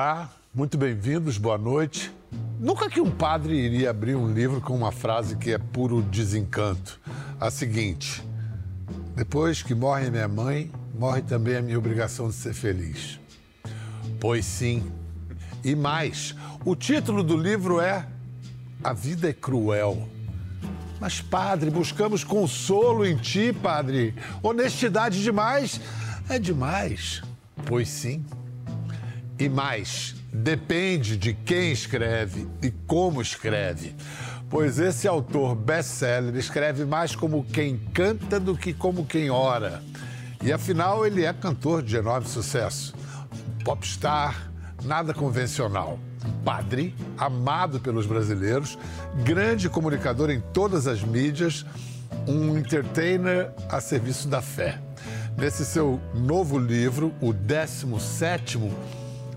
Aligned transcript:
Olá, 0.00 0.30
muito 0.54 0.78
bem-vindos, 0.78 1.38
boa 1.38 1.58
noite. 1.58 2.14
Nunca 2.60 2.88
que 2.88 3.00
um 3.00 3.10
padre 3.10 3.52
iria 3.56 3.90
abrir 3.90 4.14
um 4.14 4.32
livro 4.32 4.60
com 4.60 4.76
uma 4.76 4.92
frase 4.92 5.34
que 5.34 5.50
é 5.50 5.58
puro 5.58 6.02
desencanto. 6.02 7.00
A 7.40 7.50
seguinte: 7.50 8.22
Depois 9.16 9.60
que 9.60 9.74
morre 9.74 10.08
minha 10.08 10.28
mãe, 10.28 10.70
morre 10.96 11.20
também 11.22 11.56
a 11.56 11.60
minha 11.60 11.76
obrigação 11.76 12.28
de 12.28 12.36
ser 12.36 12.54
feliz. 12.54 13.18
Pois 14.20 14.44
sim. 14.44 14.88
E 15.64 15.74
mais, 15.74 16.32
o 16.64 16.76
título 16.76 17.24
do 17.24 17.36
livro 17.36 17.80
é 17.80 18.06
A 18.84 18.92
Vida 18.92 19.28
é 19.28 19.32
Cruel. 19.32 20.08
Mas, 21.00 21.20
padre, 21.20 21.70
buscamos 21.70 22.22
consolo 22.22 23.04
em 23.04 23.16
ti, 23.16 23.52
padre. 23.52 24.14
Honestidade 24.44 25.20
demais 25.20 25.80
é 26.28 26.38
demais. 26.38 27.20
Pois 27.66 27.88
sim. 27.88 28.24
E 29.38 29.48
mais, 29.48 30.16
depende 30.32 31.16
de 31.16 31.32
quem 31.32 31.70
escreve 31.70 32.48
e 32.60 32.70
como 32.70 33.22
escreve. 33.22 33.94
Pois 34.50 34.78
esse 34.78 35.06
autor 35.06 35.54
best-seller 35.54 36.34
escreve 36.34 36.84
mais 36.84 37.14
como 37.14 37.44
quem 37.44 37.78
canta 37.92 38.40
do 38.40 38.56
que 38.56 38.72
como 38.72 39.06
quem 39.06 39.30
ora. 39.30 39.82
E 40.42 40.52
afinal, 40.52 41.06
ele 41.06 41.24
é 41.24 41.32
cantor 41.32 41.82
de 41.82 41.96
enorme 41.96 42.26
sucesso. 42.26 42.94
Popstar, 43.64 44.50
nada 44.82 45.14
convencional. 45.14 45.98
Padre, 46.44 46.94
amado 47.16 47.78
pelos 47.78 48.06
brasileiros, 48.06 48.76
grande 49.24 49.68
comunicador 49.68 50.30
em 50.30 50.40
todas 50.52 50.86
as 50.86 51.02
mídias, 51.02 51.64
um 52.26 52.58
entertainer 52.58 53.52
a 53.68 53.80
serviço 53.80 54.26
da 54.26 54.42
fé. 54.42 54.80
Nesse 55.36 55.64
seu 55.64 56.00
novo 56.14 56.58
livro, 56.58 57.14
o 57.20 57.32
17 57.32 58.58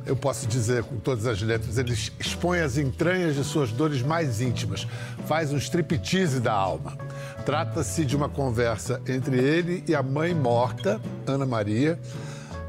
eu 0.05 0.15
posso 0.15 0.47
dizer 0.47 0.83
com 0.83 0.97
todas 0.97 1.25
as 1.25 1.41
letras, 1.41 1.77
ele 1.77 1.93
expõe 2.19 2.59
as 2.59 2.77
entranhas 2.77 3.35
de 3.35 3.43
suas 3.43 3.71
dores 3.71 4.01
mais 4.01 4.41
íntimas, 4.41 4.87
faz 5.27 5.51
um 5.51 5.57
striptease 5.57 6.39
da 6.39 6.53
alma. 6.53 6.97
Trata-se 7.45 8.05
de 8.05 8.15
uma 8.15 8.29
conversa 8.29 9.01
entre 9.07 9.37
ele 9.37 9.83
e 9.87 9.95
a 9.95 10.03
mãe 10.03 10.33
morta, 10.33 10.99
Ana 11.25 11.45
Maria, 11.45 11.99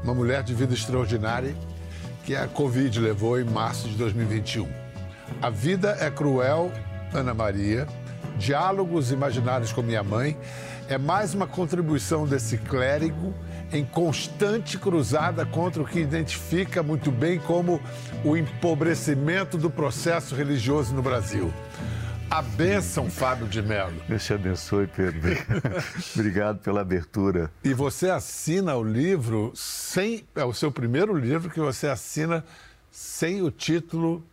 uma 0.03 0.13
mulher 0.13 0.43
de 0.43 0.53
vida 0.53 0.73
extraordinária 0.73 1.55
que 2.23 2.35
a 2.35 2.47
Covid 2.47 2.99
levou 2.99 3.39
em 3.39 3.43
março 3.43 3.87
de 3.87 3.95
2021. 3.95 4.67
A 5.41 5.49
vida 5.49 5.97
é 5.99 6.09
cruel, 6.09 6.71
Ana 7.13 7.33
Maria, 7.33 7.87
diálogos 8.37 9.11
imaginários 9.11 9.71
com 9.71 9.81
minha 9.81 10.03
mãe, 10.03 10.37
é 10.87 10.97
mais 10.97 11.33
uma 11.33 11.47
contribuição 11.47 12.25
desse 12.25 12.57
clérigo 12.57 13.33
em 13.73 13.83
constante 13.83 14.77
cruzada 14.77 15.45
contra 15.45 15.81
o 15.81 15.85
que 15.85 15.99
identifica 15.99 16.83
muito 16.83 17.11
bem 17.11 17.39
como 17.39 17.81
o 18.23 18.37
empobrecimento 18.37 19.57
do 19.57 19.69
processo 19.69 20.35
religioso 20.35 20.93
no 20.93 21.01
Brasil. 21.01 21.51
A 22.29 22.41
bênção, 22.41 23.09
Fábio 23.09 23.47
de 23.47 23.61
Mello. 23.61 24.01
Deus 24.07 24.23
te 24.23 24.33
abençoe, 24.33 24.87
Pedro. 24.87 25.21
Obrigado 26.15 26.59
pela 26.59 26.81
abertura. 26.81 27.51
E 27.63 27.73
você 27.73 28.09
assina 28.09 28.75
o 28.75 28.83
livro 28.83 29.51
sem. 29.55 30.23
É 30.35 30.43
o 30.43 30.53
seu 30.53 30.71
primeiro 30.71 31.15
livro 31.15 31.49
que 31.49 31.59
você 31.59 31.87
assina 31.87 32.43
sem 32.91 33.41
o 33.41 33.51
título 33.51 34.23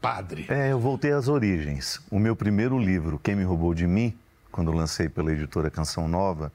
Padre. 0.00 0.46
É, 0.48 0.72
eu 0.72 0.78
voltei 0.78 1.12
às 1.12 1.28
origens. 1.28 2.00
O 2.10 2.18
meu 2.18 2.36
primeiro 2.36 2.78
livro, 2.78 3.18
Quem 3.22 3.34
Me 3.34 3.44
Roubou 3.44 3.74
de 3.74 3.86
Mim, 3.86 4.14
quando 4.52 4.72
lancei 4.72 5.08
pela 5.08 5.32
editora 5.32 5.70
Canção 5.70 6.06
Nova, 6.06 6.52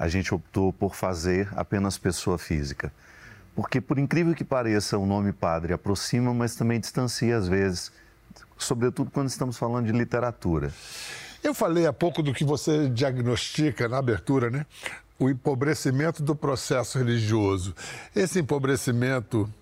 a 0.00 0.08
gente 0.08 0.34
optou 0.34 0.72
por 0.72 0.94
fazer 0.94 1.46
apenas 1.54 1.98
pessoa 1.98 2.38
física. 2.38 2.90
Porque, 3.54 3.82
por 3.82 3.98
incrível 3.98 4.34
que 4.34 4.42
pareça, 4.42 4.96
o 4.96 5.04
nome 5.04 5.30
padre 5.30 5.74
aproxima, 5.74 6.32
mas 6.32 6.56
também 6.56 6.80
distancia 6.80 7.36
às 7.36 7.46
vezes, 7.46 7.92
sobretudo 8.56 9.10
quando 9.10 9.28
estamos 9.28 9.58
falando 9.58 9.84
de 9.84 9.92
literatura. 9.92 10.72
Eu 11.44 11.52
falei 11.52 11.86
há 11.86 11.92
pouco 11.92 12.22
do 12.22 12.32
que 12.32 12.44
você 12.44 12.88
diagnostica 12.88 13.88
na 13.88 13.98
abertura, 13.98 14.48
né? 14.48 14.64
O 15.18 15.28
empobrecimento 15.28 16.22
do 16.22 16.34
processo 16.34 16.96
religioso. 16.96 17.74
Esse 18.16 18.40
empobrecimento 18.40 19.52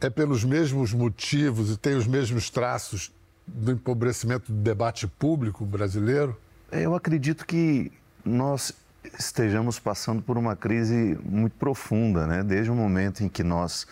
é 0.00 0.10
pelos 0.10 0.42
mesmos 0.42 0.92
motivos 0.92 1.70
e 1.70 1.76
tem 1.76 1.94
os 1.94 2.08
mesmos 2.08 2.50
traços 2.50 3.12
do 3.46 3.70
empobrecimento 3.70 4.50
do 4.50 4.58
debate 4.60 5.06
público 5.06 5.64
brasileiro? 5.64 6.36
Eu 6.72 6.96
acredito 6.96 7.46
que 7.46 7.92
nós 8.24 8.72
estejamos 9.18 9.78
passando 9.78 10.22
por 10.22 10.38
uma 10.38 10.56
crise 10.56 11.18
muito 11.24 11.56
profunda, 11.56 12.26
né? 12.26 12.42
Desde 12.42 12.70
o 12.70 12.74
momento 12.74 13.22
em 13.22 13.28
que 13.28 13.42
nós 13.42 13.86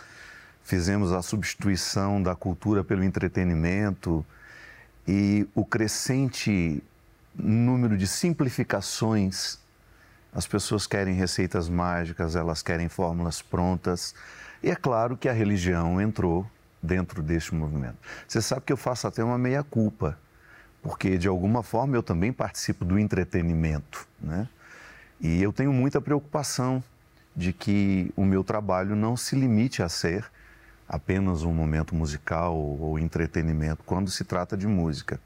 fizemos 0.63 1.13
a 1.13 1.23
substituição 1.23 2.23
da 2.23 2.35
cultura 2.35 2.85
pelo 2.85 3.03
entretenimento 3.03 4.25
e 5.07 5.47
o 5.55 5.65
crescente 5.65 6.83
número 7.35 7.97
de 7.97 8.07
simplificações. 8.07 9.59
As 10.33 10.47
pessoas 10.47 10.87
querem 10.87 11.15
receitas 11.15 11.69
mágicas, 11.69 12.37
elas 12.37 12.63
querem 12.63 12.89
fórmulas 12.89 13.43
prontas. 13.43 14.15
E 14.63 14.71
é 14.71 14.77
claro 14.77 15.17
que 15.17 15.29
a 15.29 15.33
religião 15.33 16.01
entrou 16.01 16.49
dentro 16.83 17.23
deste 17.23 17.55
movimento. 17.55 17.97
Você 18.27 18.41
sabe 18.41 18.63
que 18.63 18.73
eu 18.73 18.77
faço 18.77 19.07
até 19.07 19.23
uma 19.23 19.39
meia-culpa, 19.39 20.19
porque 20.83 21.19
de 21.19 21.29
alguma 21.29 21.63
forma 21.63 21.97
eu 21.97 22.03
também 22.03 22.33
participo 22.33 22.85
do 22.85 22.99
entretenimento, 22.99 24.07
né? 24.21 24.49
E 25.23 25.41
eu 25.41 25.53
tenho 25.53 25.73
muita 25.73 26.01
preocupação 26.01 26.83
de 27.35 27.53
que 27.53 28.13
o 28.17 28.25
meu 28.25 28.43
trabalho 28.43 28.97
não 28.97 29.17
se 29.17 29.37
limite 29.37 29.81
a 29.83 29.89
ser 29.89 30.27
apenas 30.89 31.45
um 31.45 31.53
momento 31.53 31.95
musical 31.95 32.57
ou 32.57 32.99
entretenimento 32.99 33.85
quando 33.87 34.11
se 34.11 34.25
trata 34.25 34.57
de 34.57 34.67
música. 34.67 35.21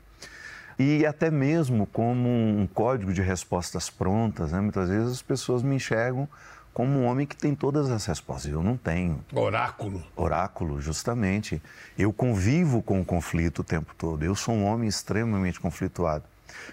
E 0.78 1.06
até 1.06 1.30
mesmo 1.30 1.86
como 1.86 2.28
um 2.28 2.68
código 2.72 3.12
de 3.12 3.22
respostas 3.22 3.88
prontas, 3.88 4.52
né? 4.52 4.60
muitas 4.60 4.90
vezes 4.90 5.12
as 5.12 5.22
pessoas 5.22 5.62
me 5.62 5.76
enxergam 5.76 6.28
como 6.74 6.98
um 6.98 7.06
homem 7.06 7.26
que 7.26 7.34
tem 7.34 7.54
todas 7.54 7.90
as 7.90 8.04
respostas. 8.04 8.52
Eu 8.52 8.62
não 8.62 8.76
tenho. 8.76 9.24
Oráculo. 9.32 10.04
Oráculo, 10.14 10.78
justamente. 10.78 11.62
Eu 11.96 12.12
convivo 12.12 12.82
com 12.82 13.00
o 13.00 13.04
conflito 13.04 13.60
o 13.60 13.64
tempo 13.64 13.94
todo. 13.96 14.22
Eu 14.22 14.34
sou 14.34 14.54
um 14.54 14.66
homem 14.66 14.86
extremamente 14.86 15.58
conflituado. 15.58 16.24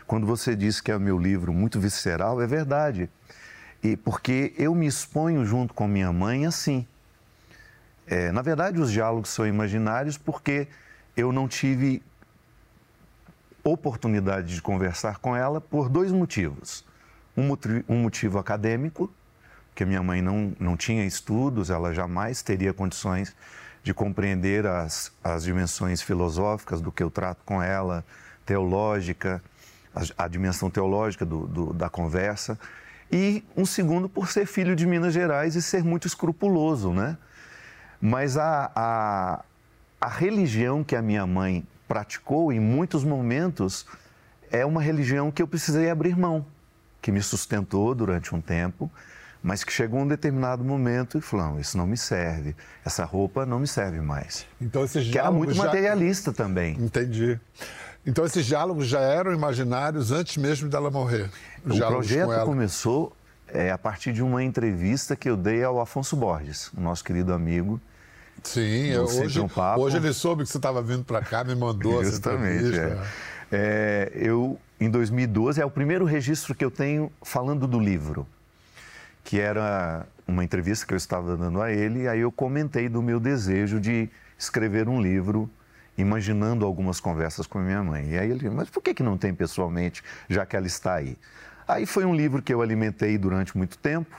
Quando 0.06 0.26
você 0.26 0.56
diz 0.56 0.82
que 0.82 0.92
é 0.92 0.96
o 0.96 1.00
meu 1.00 1.18
livro 1.18 1.54
muito 1.54 1.80
visceral, 1.80 2.42
é 2.42 2.48
verdade. 2.48 3.10
E 3.84 3.98
porque 3.98 4.54
eu 4.58 4.74
me 4.74 4.88
exponho 4.88 5.46
junto 5.46 5.74
com 5.74 5.88
minha 5.88 6.12
mãe 6.12 6.46
assim. 6.46 6.88
É, 8.08 8.32
na 8.32 8.42
verdade, 8.42 8.80
os 8.80 8.92
diálogos 8.92 9.30
são 9.30 9.46
imaginários 9.46 10.18
porque 10.18 10.68
eu 11.16 11.32
não 11.32 11.48
tive 11.48 12.02
oportunidade 13.64 14.56
de 14.56 14.62
conversar 14.62 15.20
com 15.20 15.36
ela 15.36 15.62
por 15.62 15.90
dois 15.90 16.12
motivos. 16.12 16.86
Um, 17.36 17.50
um 17.88 18.02
motivo 18.02 18.38
acadêmico, 18.38 19.12
que 19.74 19.86
minha 19.86 20.04
mãe 20.04 20.22
não, 20.22 20.54
não 20.60 20.78
tinha 20.78 21.06
estudos, 21.06 21.70
ela 21.70 21.94
jamais 21.94 22.42
teria 22.42 22.74
condições 22.74 23.36
de 23.82 23.94
compreender 23.94 24.66
as, 24.66 25.12
as 25.24 25.44
dimensões 25.44 26.02
filosóficas 26.02 26.80
do 26.80 26.92
que 26.92 27.04
eu 27.04 27.10
trato 27.10 27.42
com 27.46 27.62
ela, 27.62 28.06
teológica 28.46 29.42
a, 29.96 30.26
a 30.26 30.28
dimensão 30.28 30.70
teológica 30.70 31.26
do, 31.26 31.48
do, 31.48 31.74
da 31.74 31.90
conversa. 31.90 32.58
E 33.12 33.44
um 33.56 33.66
segundo 33.66 34.10
por 34.10 34.28
ser 34.30 34.46
filho 34.46 34.76
de 34.76 34.86
Minas 34.86 35.14
Gerais 35.14 35.56
e 35.56 35.62
ser 35.62 35.84
muito 35.84 36.08
escrupuloso, 36.08 36.92
né? 36.92 37.18
Mas 38.02 38.38
a, 38.38 38.72
a, 38.76 39.46
a 40.02 40.08
religião 40.10 40.84
que 40.84 40.96
a 40.96 41.02
minha 41.02 41.26
mãe 41.26 41.66
praticou 41.88 42.52
em 42.52 42.60
muitos 42.60 43.04
momentos 43.04 43.86
é 44.52 44.66
uma 44.66 44.82
religião 44.82 45.32
que 45.32 45.42
eu 45.42 45.48
precisei 45.48 45.90
abrir 45.90 46.18
mão, 46.18 46.46
que 47.02 47.12
me 47.12 47.22
sustentou 47.22 47.94
durante 47.94 48.34
um 48.34 48.42
tempo, 48.42 48.92
mas 49.42 49.64
que 49.64 49.72
chegou 49.72 50.00
um 50.00 50.08
determinado 50.08 50.64
momento 50.64 51.18
e 51.18 51.22
falou: 51.22 51.60
isso 51.60 51.78
não 51.78 51.86
me 51.86 51.98
serve, 51.98 52.56
essa 52.86 53.04
roupa 53.04 53.46
não 53.46 53.60
me 53.60 53.68
serve 53.68 54.00
mais. 54.00 54.46
Então, 54.60 54.86
esse 54.86 55.04
que 55.04 55.20
era 55.20 55.32
muito 55.32 55.54
já... 55.54 55.66
materialista 55.66 56.32
também. 56.32 56.76
Entendi. 56.80 57.40
Então 58.06 58.26
esses 58.26 58.46
diálogos 58.46 58.88
já 58.88 59.00
eram 59.00 59.34
imaginários 59.34 60.12
antes 60.12 60.38
mesmo 60.38 60.70
dela 60.70 60.92
morrer. 60.92 61.30
o 61.66 61.78
projeto 61.78 62.46
começou 62.46 63.16
é, 63.48 63.72
a 63.72 63.78
partir 63.78 64.12
de 64.12 64.22
uma 64.22 64.44
entrevista 64.44 65.16
que 65.16 65.30
eu 65.30 65.38
dei 65.38 65.64
ao 65.64 65.80
Afonso 65.80 66.16
Borges, 66.16 66.72
o 66.76 66.82
nosso 66.82 67.04
querido 67.04 67.34
amigo. 67.34 67.80
Sim, 68.44 68.88
eu, 68.88 69.04
hoje, 69.04 69.40
um 69.40 69.48
hoje 69.78 69.98
ele 69.98 70.12
soube 70.12 70.44
que 70.44 70.50
você 70.50 70.58
estava 70.58 70.82
vindo 70.82 71.04
para 71.06 71.22
cá, 71.22 71.44
me 71.44 71.56
mandou 71.56 72.04
Justamente, 72.04 72.66
essa 72.66 72.68
entrevista. 72.68 73.08
É. 73.52 73.54
É, 73.56 74.12
eu, 74.16 74.60
em 74.80 74.90
2012, 74.90 75.62
é 75.62 75.66
o 75.66 75.70
primeiro 75.70 76.04
registro 76.04 76.56
que 76.56 76.66
eu 76.66 76.72
tenho 76.72 77.12
falando 77.22 77.68
do 77.68 77.80
livro, 77.80 78.28
que 79.24 79.40
era 79.40 80.08
uma 80.28 80.44
entrevista 80.44 80.86
que 80.86 80.94
eu 80.94 80.98
estava 80.98 81.38
dando 81.38 81.62
a 81.62 81.72
ele, 81.72 82.02
e 82.02 82.08
aí 82.08 82.22
eu 82.22 82.32
comentei 82.32 82.90
do 82.90 83.02
meu 83.02 83.20
desejo 83.20 83.80
de 83.80 84.10
escrever 84.38 84.90
um 84.90 85.00
livro 85.00 85.50
imaginando 85.98 86.66
algumas 86.66 87.00
conversas 87.00 87.46
com 87.46 87.60
a 87.60 87.62
minha 87.62 87.84
mãe. 87.84 88.12
E 88.12 88.18
aí 88.18 88.32
ele 88.32 88.50
mas 88.50 88.70
por 88.70 88.82
que, 88.82 88.94
que 88.94 89.04
não 89.04 89.18
tem 89.18 89.34
pessoalmente, 89.34 90.04
já 90.30 90.46
que 90.46 90.56
ela 90.56 90.68
está 90.68 90.96
aí? 90.96 91.18
Aí 91.68 91.86
foi 91.86 92.06
um 92.06 92.16
livro 92.16 92.42
que 92.42 92.54
eu 92.54 92.62
alimentei 92.62 93.18
durante 93.18 93.58
muito 93.58 93.78
tempo, 93.78 94.16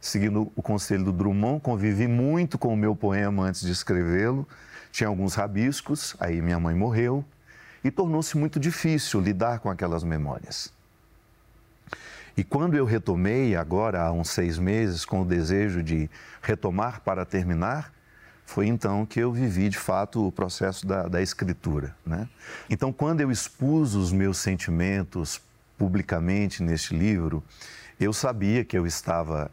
seguindo 0.00 0.52
o 0.54 0.62
conselho 0.62 1.04
do 1.04 1.12
Drummond, 1.12 1.60
convivi 1.60 2.06
muito 2.06 2.56
com 2.56 2.72
o 2.72 2.76
meu 2.76 2.94
poema 2.94 3.44
antes 3.44 3.62
de 3.62 3.72
escrevê-lo. 3.72 4.46
Tinha 4.92 5.08
alguns 5.08 5.34
rabiscos, 5.34 6.16
aí 6.20 6.40
minha 6.40 6.58
mãe 6.58 6.74
morreu 6.74 7.24
e 7.82 7.90
tornou-se 7.90 8.36
muito 8.36 8.58
difícil 8.58 9.20
lidar 9.20 9.60
com 9.60 9.70
aquelas 9.70 10.02
memórias. 10.02 10.72
E 12.36 12.44
quando 12.44 12.76
eu 12.76 12.84
retomei, 12.84 13.56
agora 13.56 14.00
há 14.02 14.12
uns 14.12 14.30
seis 14.30 14.58
meses, 14.58 15.04
com 15.04 15.22
o 15.22 15.24
desejo 15.24 15.82
de 15.82 16.08
retomar 16.40 17.00
para 17.00 17.24
terminar, 17.24 17.92
foi 18.48 18.66
então 18.66 19.04
que 19.04 19.20
eu 19.20 19.30
vivi 19.30 19.68
de 19.68 19.76
fato 19.76 20.26
o 20.26 20.32
processo 20.32 20.86
da, 20.86 21.06
da 21.06 21.20
escritura. 21.20 21.94
Né? 22.04 22.26
Então, 22.70 22.90
quando 22.90 23.20
eu 23.20 23.30
expus 23.30 23.94
os 23.94 24.10
meus 24.10 24.38
sentimentos 24.38 25.38
publicamente 25.76 26.62
neste 26.62 26.96
livro, 26.96 27.44
eu 28.00 28.10
sabia 28.10 28.64
que 28.64 28.76
eu 28.76 28.86
estava 28.86 29.50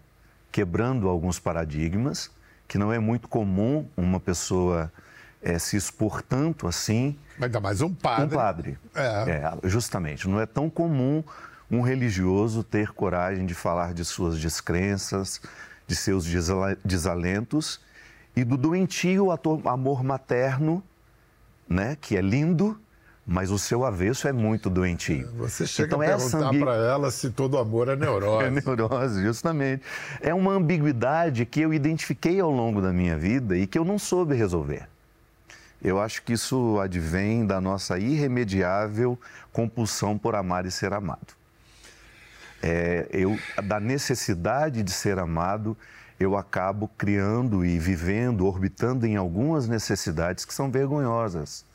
quebrando 0.50 1.10
alguns 1.10 1.38
paradigmas, 1.38 2.32
que 2.70 2.78
não 2.78 2.92
é 2.92 2.98
muito 2.98 3.28
comum 3.28 3.86
uma 3.98 4.18
pessoa 4.18 4.90
é, 5.42 5.60
se 5.60 5.76
expor 5.76 6.22
tanto 6.22 6.66
assim. 6.66 7.20
Ainda 7.38 7.60
mais 7.60 7.82
um 7.82 7.94
padre. 7.94 8.26
Um 8.26 8.30
padre. 8.30 8.80
É. 8.96 9.02
é. 9.04 9.68
Justamente. 9.68 10.26
Não 10.26 10.40
é 10.40 10.46
tão 10.46 10.70
comum 10.70 11.22
um 11.70 11.82
religioso 11.82 12.64
ter 12.64 12.94
coragem 12.94 13.46
de 13.46 13.54
falar 13.54 13.94
de 13.94 14.06
suas 14.06 14.40
descrenças, 14.40 15.42
de 15.86 15.98
seus 15.98 16.26
desalentos 16.86 17.84
e 18.36 18.44
do 18.44 18.58
doentio 18.58 19.28
amor 19.66 20.04
materno, 20.04 20.84
né, 21.68 21.98
que 22.00 22.18
é 22.18 22.22
lindo, 22.22 22.80
mas 23.26 23.50
o 23.50 23.58
seu 23.58 23.84
avesso 23.84 24.28
é 24.28 24.32
muito 24.32 24.70
doentio. 24.70 25.28
Você 25.38 25.66
chega 25.66 25.88
então, 25.88 26.02
a 26.02 26.06
perguntar 26.06 26.48
ambig... 26.48 26.64
para 26.64 26.76
ela 26.76 27.10
se 27.10 27.32
todo 27.32 27.58
amor 27.58 27.90
é 27.90 27.96
neurose. 27.98 28.46
é 28.46 28.50
neurose, 28.52 29.24
justamente. 29.24 29.82
É 30.22 30.34
uma 30.34 30.52
ambiguidade 30.52 31.46
que 31.46 31.62
eu 31.62 31.74
identifiquei 31.74 32.40
ao 32.40 32.52
longo 32.52 32.82
da 32.82 32.94
minha 32.94 33.18
vida 33.18 33.58
e 33.58 33.66
que 33.66 33.80
eu 33.80 33.86
não 33.86 33.98
soube 33.98 34.36
resolver. 34.36 34.88
Eu 35.84 36.00
acho 36.00 36.24
que 36.24 36.34
isso 36.34 36.80
advém 36.80 37.46
da 37.46 37.60
nossa 37.60 37.98
irremediável 37.98 39.20
compulsão 39.52 40.18
por 40.18 40.36
amar 40.36 40.66
e 40.66 40.72
ser 40.72 40.94
amado. 40.94 41.34
É, 42.62 43.08
eu, 43.12 43.38
da 43.64 43.80
necessidade 43.80 44.82
de 44.82 44.92
ser 44.92 45.20
amado, 45.20 45.78
eu 46.20 46.38
acabo 46.38 46.90
criando 46.98 47.66
e 47.66 47.78
vivendo, 47.78 48.46
orbitando 48.46 49.06
em 49.06 49.16
algumas 49.16 49.68
necessidades 49.68 50.46
que 50.46 50.54
são 50.54 50.72
vergonhosas. 50.72 51.66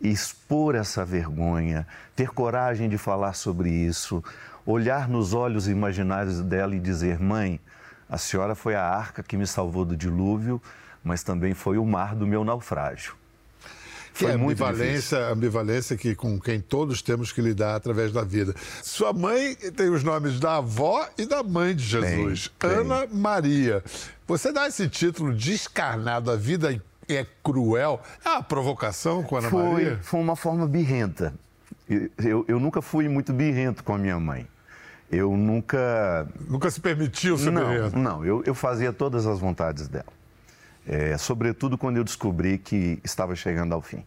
expor 0.00 0.74
essa 0.74 1.04
vergonha, 1.06 1.86
ter 2.14 2.28
coragem 2.28 2.86
de 2.88 2.98
falar 2.98 3.32
sobre 3.32 3.70
isso, 3.70 4.22
olhar 4.66 5.08
nos 5.08 5.32
olhos 5.32 5.68
imaginários 5.68 6.42
dela 6.42 6.76
e 6.76 6.80
dizer: 6.80 7.18
Mãe, 7.18 7.58
a 8.08 8.18
senhora 8.18 8.54
foi 8.54 8.74
a 8.74 8.84
arca 8.84 9.22
que 9.22 9.36
me 9.36 9.46
salvou 9.46 9.84
do 9.84 9.96
dilúvio, 9.96 10.60
mas 11.02 11.22
também 11.22 11.54
foi 11.54 11.78
o 11.78 11.84
mar 11.84 12.14
do 12.14 12.26
meu 12.26 12.44
naufrágio. 12.44 13.14
Que 14.16 14.24
Foi 14.24 14.30
é 14.30 14.32
a 14.32 14.36
ambivalência, 14.38 15.28
ambivalência 15.28 15.94
que, 15.94 16.14
com 16.14 16.40
quem 16.40 16.58
todos 16.58 17.02
temos 17.02 17.32
que 17.32 17.42
lidar 17.42 17.74
através 17.76 18.10
da 18.12 18.22
vida. 18.22 18.54
Sua 18.82 19.12
mãe 19.12 19.54
tem 19.54 19.90
os 19.90 20.02
nomes 20.02 20.40
da 20.40 20.56
avó 20.56 21.06
e 21.18 21.26
da 21.26 21.42
mãe 21.42 21.76
de 21.76 21.84
Jesus, 21.84 22.50
tem, 22.58 22.70
Ana. 22.70 23.06
Maria. 23.12 23.84
Você 24.26 24.50
dá 24.50 24.66
esse 24.66 24.88
título 24.88 25.34
descarnado, 25.34 26.30
a 26.30 26.36
vida 26.36 26.80
é 27.06 27.26
cruel. 27.44 28.00
É 28.24 28.30
uma 28.30 28.42
provocação 28.42 29.22
com 29.22 29.36
a 29.36 29.40
Ana 29.40 29.50
foi, 29.50 29.62
Maria? 29.62 29.98
Foi 30.00 30.18
uma 30.18 30.34
forma 30.34 30.66
birrenta. 30.66 31.34
Eu, 31.86 32.42
eu 32.48 32.58
nunca 32.58 32.80
fui 32.80 33.10
muito 33.10 33.34
birrento 33.34 33.84
com 33.84 33.94
a 33.94 33.98
minha 33.98 34.18
mãe. 34.18 34.48
Eu 35.12 35.36
nunca. 35.36 36.26
Nunca 36.48 36.70
se 36.70 36.80
permitiu 36.80 37.36
ser 37.36 37.50
não, 37.52 37.68
birrento? 37.68 37.98
Não, 37.98 38.24
eu, 38.24 38.42
eu 38.46 38.54
fazia 38.54 38.94
todas 38.94 39.26
as 39.26 39.38
vontades 39.38 39.88
dela 39.88 40.15
é, 40.86 41.18
sobretudo 41.18 41.76
quando 41.76 41.96
eu 41.96 42.04
descobri 42.04 42.58
que 42.58 43.00
estava 43.02 43.34
chegando 43.34 43.74
ao 43.74 43.82
fim. 43.82 44.04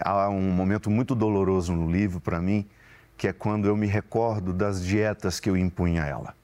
Há 0.00 0.28
um 0.28 0.50
momento 0.50 0.90
muito 0.90 1.14
doloroso 1.14 1.72
no 1.72 1.90
livro 1.90 2.20
para 2.20 2.40
mim, 2.40 2.66
que 3.16 3.28
é 3.28 3.32
quando 3.32 3.66
eu 3.66 3.76
me 3.76 3.86
recordo 3.86 4.52
das 4.52 4.84
dietas 4.84 5.40
que 5.40 5.48
eu 5.48 5.56
impunha 5.56 6.02
a 6.02 6.06
ela. 6.06 6.34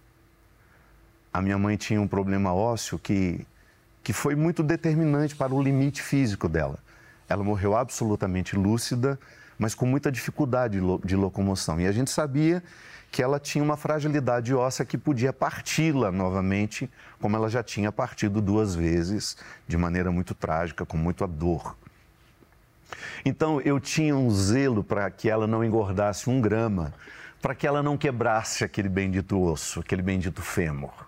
A 1.32 1.42
minha 1.42 1.58
mãe 1.58 1.76
tinha 1.76 2.00
um 2.00 2.06
problema 2.06 2.54
ósseo 2.54 2.98
que, 2.98 3.44
que 4.02 4.12
foi 4.12 4.36
muito 4.36 4.62
determinante 4.62 5.34
para 5.34 5.52
o 5.52 5.62
limite 5.62 6.00
físico 6.00 6.48
dela. 6.48 6.78
Ela 7.28 7.42
morreu 7.42 7.76
absolutamente 7.76 8.56
lúcida, 8.56 9.18
mas 9.58 9.74
com 9.74 9.86
muita 9.86 10.12
dificuldade 10.12 10.78
de 11.04 11.16
locomoção. 11.16 11.80
E 11.80 11.86
a 11.86 11.92
gente 11.92 12.10
sabia 12.10 12.62
que 13.14 13.22
ela 13.22 13.38
tinha 13.38 13.62
uma 13.62 13.76
fragilidade 13.76 14.52
óssea 14.52 14.84
que 14.84 14.98
podia 14.98 15.32
parti-la 15.32 16.10
novamente, 16.10 16.90
como 17.20 17.36
ela 17.36 17.48
já 17.48 17.62
tinha 17.62 17.92
partido 17.92 18.40
duas 18.40 18.74
vezes, 18.74 19.36
de 19.68 19.76
maneira 19.76 20.10
muito 20.10 20.34
trágica, 20.34 20.84
com 20.84 20.96
muita 20.96 21.24
dor. 21.24 21.76
Então 23.24 23.60
eu 23.60 23.78
tinha 23.78 24.16
um 24.16 24.28
zelo 24.32 24.82
para 24.82 25.08
que 25.12 25.30
ela 25.30 25.46
não 25.46 25.62
engordasse 25.64 26.28
um 26.28 26.40
grama, 26.40 26.92
para 27.40 27.54
que 27.54 27.68
ela 27.68 27.84
não 27.84 27.96
quebrasse 27.96 28.64
aquele 28.64 28.88
bendito 28.88 29.40
osso, 29.40 29.78
aquele 29.78 30.02
bendito 30.02 30.42
fêmur. 30.42 31.06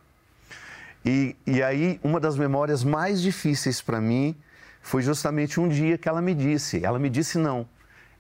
E, 1.05 1.35
e 1.45 1.61
aí, 1.61 1.99
uma 2.05 2.21
das 2.21 2.37
memórias 2.39 2.85
mais 2.85 3.21
difíceis 3.21 3.83
para 3.83 4.01
mim 4.01 4.37
foi 4.81 5.03
justamente 5.03 5.59
um 5.59 5.67
dia 5.67 5.99
que 5.99 6.09
ela 6.09 6.23
me 6.23 6.37
disse. 6.37 6.85
Ela 6.85 7.01
me 7.01 7.11
disse 7.11 7.37
não. 7.37 7.67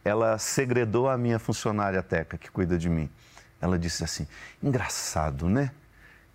Ela 0.05 0.38
segredou 0.38 1.09
a 1.09 1.17
minha 1.17 1.38
funcionária 1.38 2.03
Teca, 2.03 2.37
que 2.37 2.50
cuida 2.50 2.77
de 2.77 2.88
mim. 2.88 3.09
Ela 3.61 3.79
disse 3.79 4.05
assim: 4.05 4.26
engraçado, 4.62 5.49
né? 5.49 5.70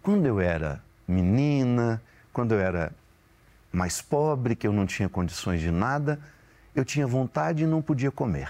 Quando 0.01 0.25
eu 0.25 0.39
era 0.39 0.81
menina, 1.07 2.01
quando 2.33 2.53
eu 2.53 2.59
era 2.59 2.91
mais 3.71 4.01
pobre, 4.01 4.56
que 4.56 4.68
eu 4.68 4.73
não 4.73 4.85
tinha 4.85 5.07
condições 5.07 5.62
de 5.62 5.71
nada, 5.71 6.19
eu 6.75 6.83
tinha 6.83 7.06
vontade 7.06 7.63
e 7.63 7.68
não 7.68 7.81
podia 7.81 8.12
comer. 8.12 8.50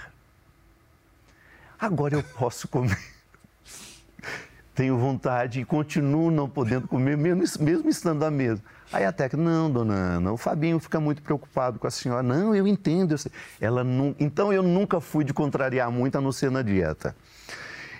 Agora 1.80 2.16
eu 2.16 2.24
posso 2.24 2.68
comer. 2.68 2.98
Tenho 4.74 4.98
vontade 4.98 5.60
e 5.60 5.66
continuo 5.66 6.32
não 6.32 6.48
podendo 6.48 6.88
comer, 6.88 7.18
mesmo, 7.18 7.64
mesmo 7.64 7.90
estando 7.90 8.24
à 8.24 8.32
mesa. 8.32 8.62
Aí 8.94 9.06
até 9.06 9.28
que, 9.28 9.36
não, 9.36 9.70
dona 9.70 9.94
Ana, 9.94 10.32
o 10.32 10.38
Fabinho 10.38 10.80
fica 10.80 11.00
muito 11.00 11.22
preocupado 11.22 11.80
com 11.80 11.88
a 11.88 11.92
senhora. 11.92 12.24
Não, 12.24 12.56
eu 12.56 12.68
entendo. 12.68 13.14
Eu 13.14 13.32
Ela 13.60 13.84
não... 13.84 14.16
Então 14.20 14.52
eu 14.52 14.62
nunca 14.64 15.00
fui 15.00 15.24
de 15.24 15.34
contrariar 15.34 15.92
muito, 15.92 16.18
a 16.18 16.22
não 16.22 16.32
ser 16.32 16.52
na 16.52 16.62
dieta. 16.62 17.16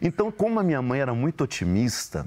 Então, 0.02 0.32
como 0.32 0.60
a 0.60 0.64
minha 0.64 0.82
mãe 0.82 1.00
era 1.00 1.14
muito 1.14 1.44
otimista, 1.44 2.26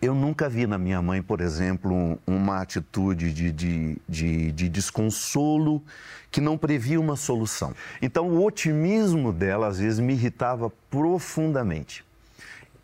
eu 0.00 0.14
nunca 0.14 0.48
vi 0.48 0.66
na 0.66 0.78
minha 0.78 1.02
mãe, 1.02 1.22
por 1.22 1.40
exemplo, 1.40 2.18
uma 2.26 2.60
atitude 2.60 3.32
de, 3.32 3.52
de, 3.52 3.98
de, 4.08 4.52
de, 4.52 4.68
desconsolo 4.68 5.82
que 6.30 6.40
não 6.40 6.58
previa 6.58 7.00
uma 7.00 7.16
solução. 7.16 7.74
Então, 8.00 8.28
o 8.28 8.44
otimismo 8.44 9.32
dela, 9.32 9.68
às 9.68 9.78
vezes, 9.78 9.98
me 9.98 10.12
irritava 10.12 10.70
profundamente. 10.90 12.04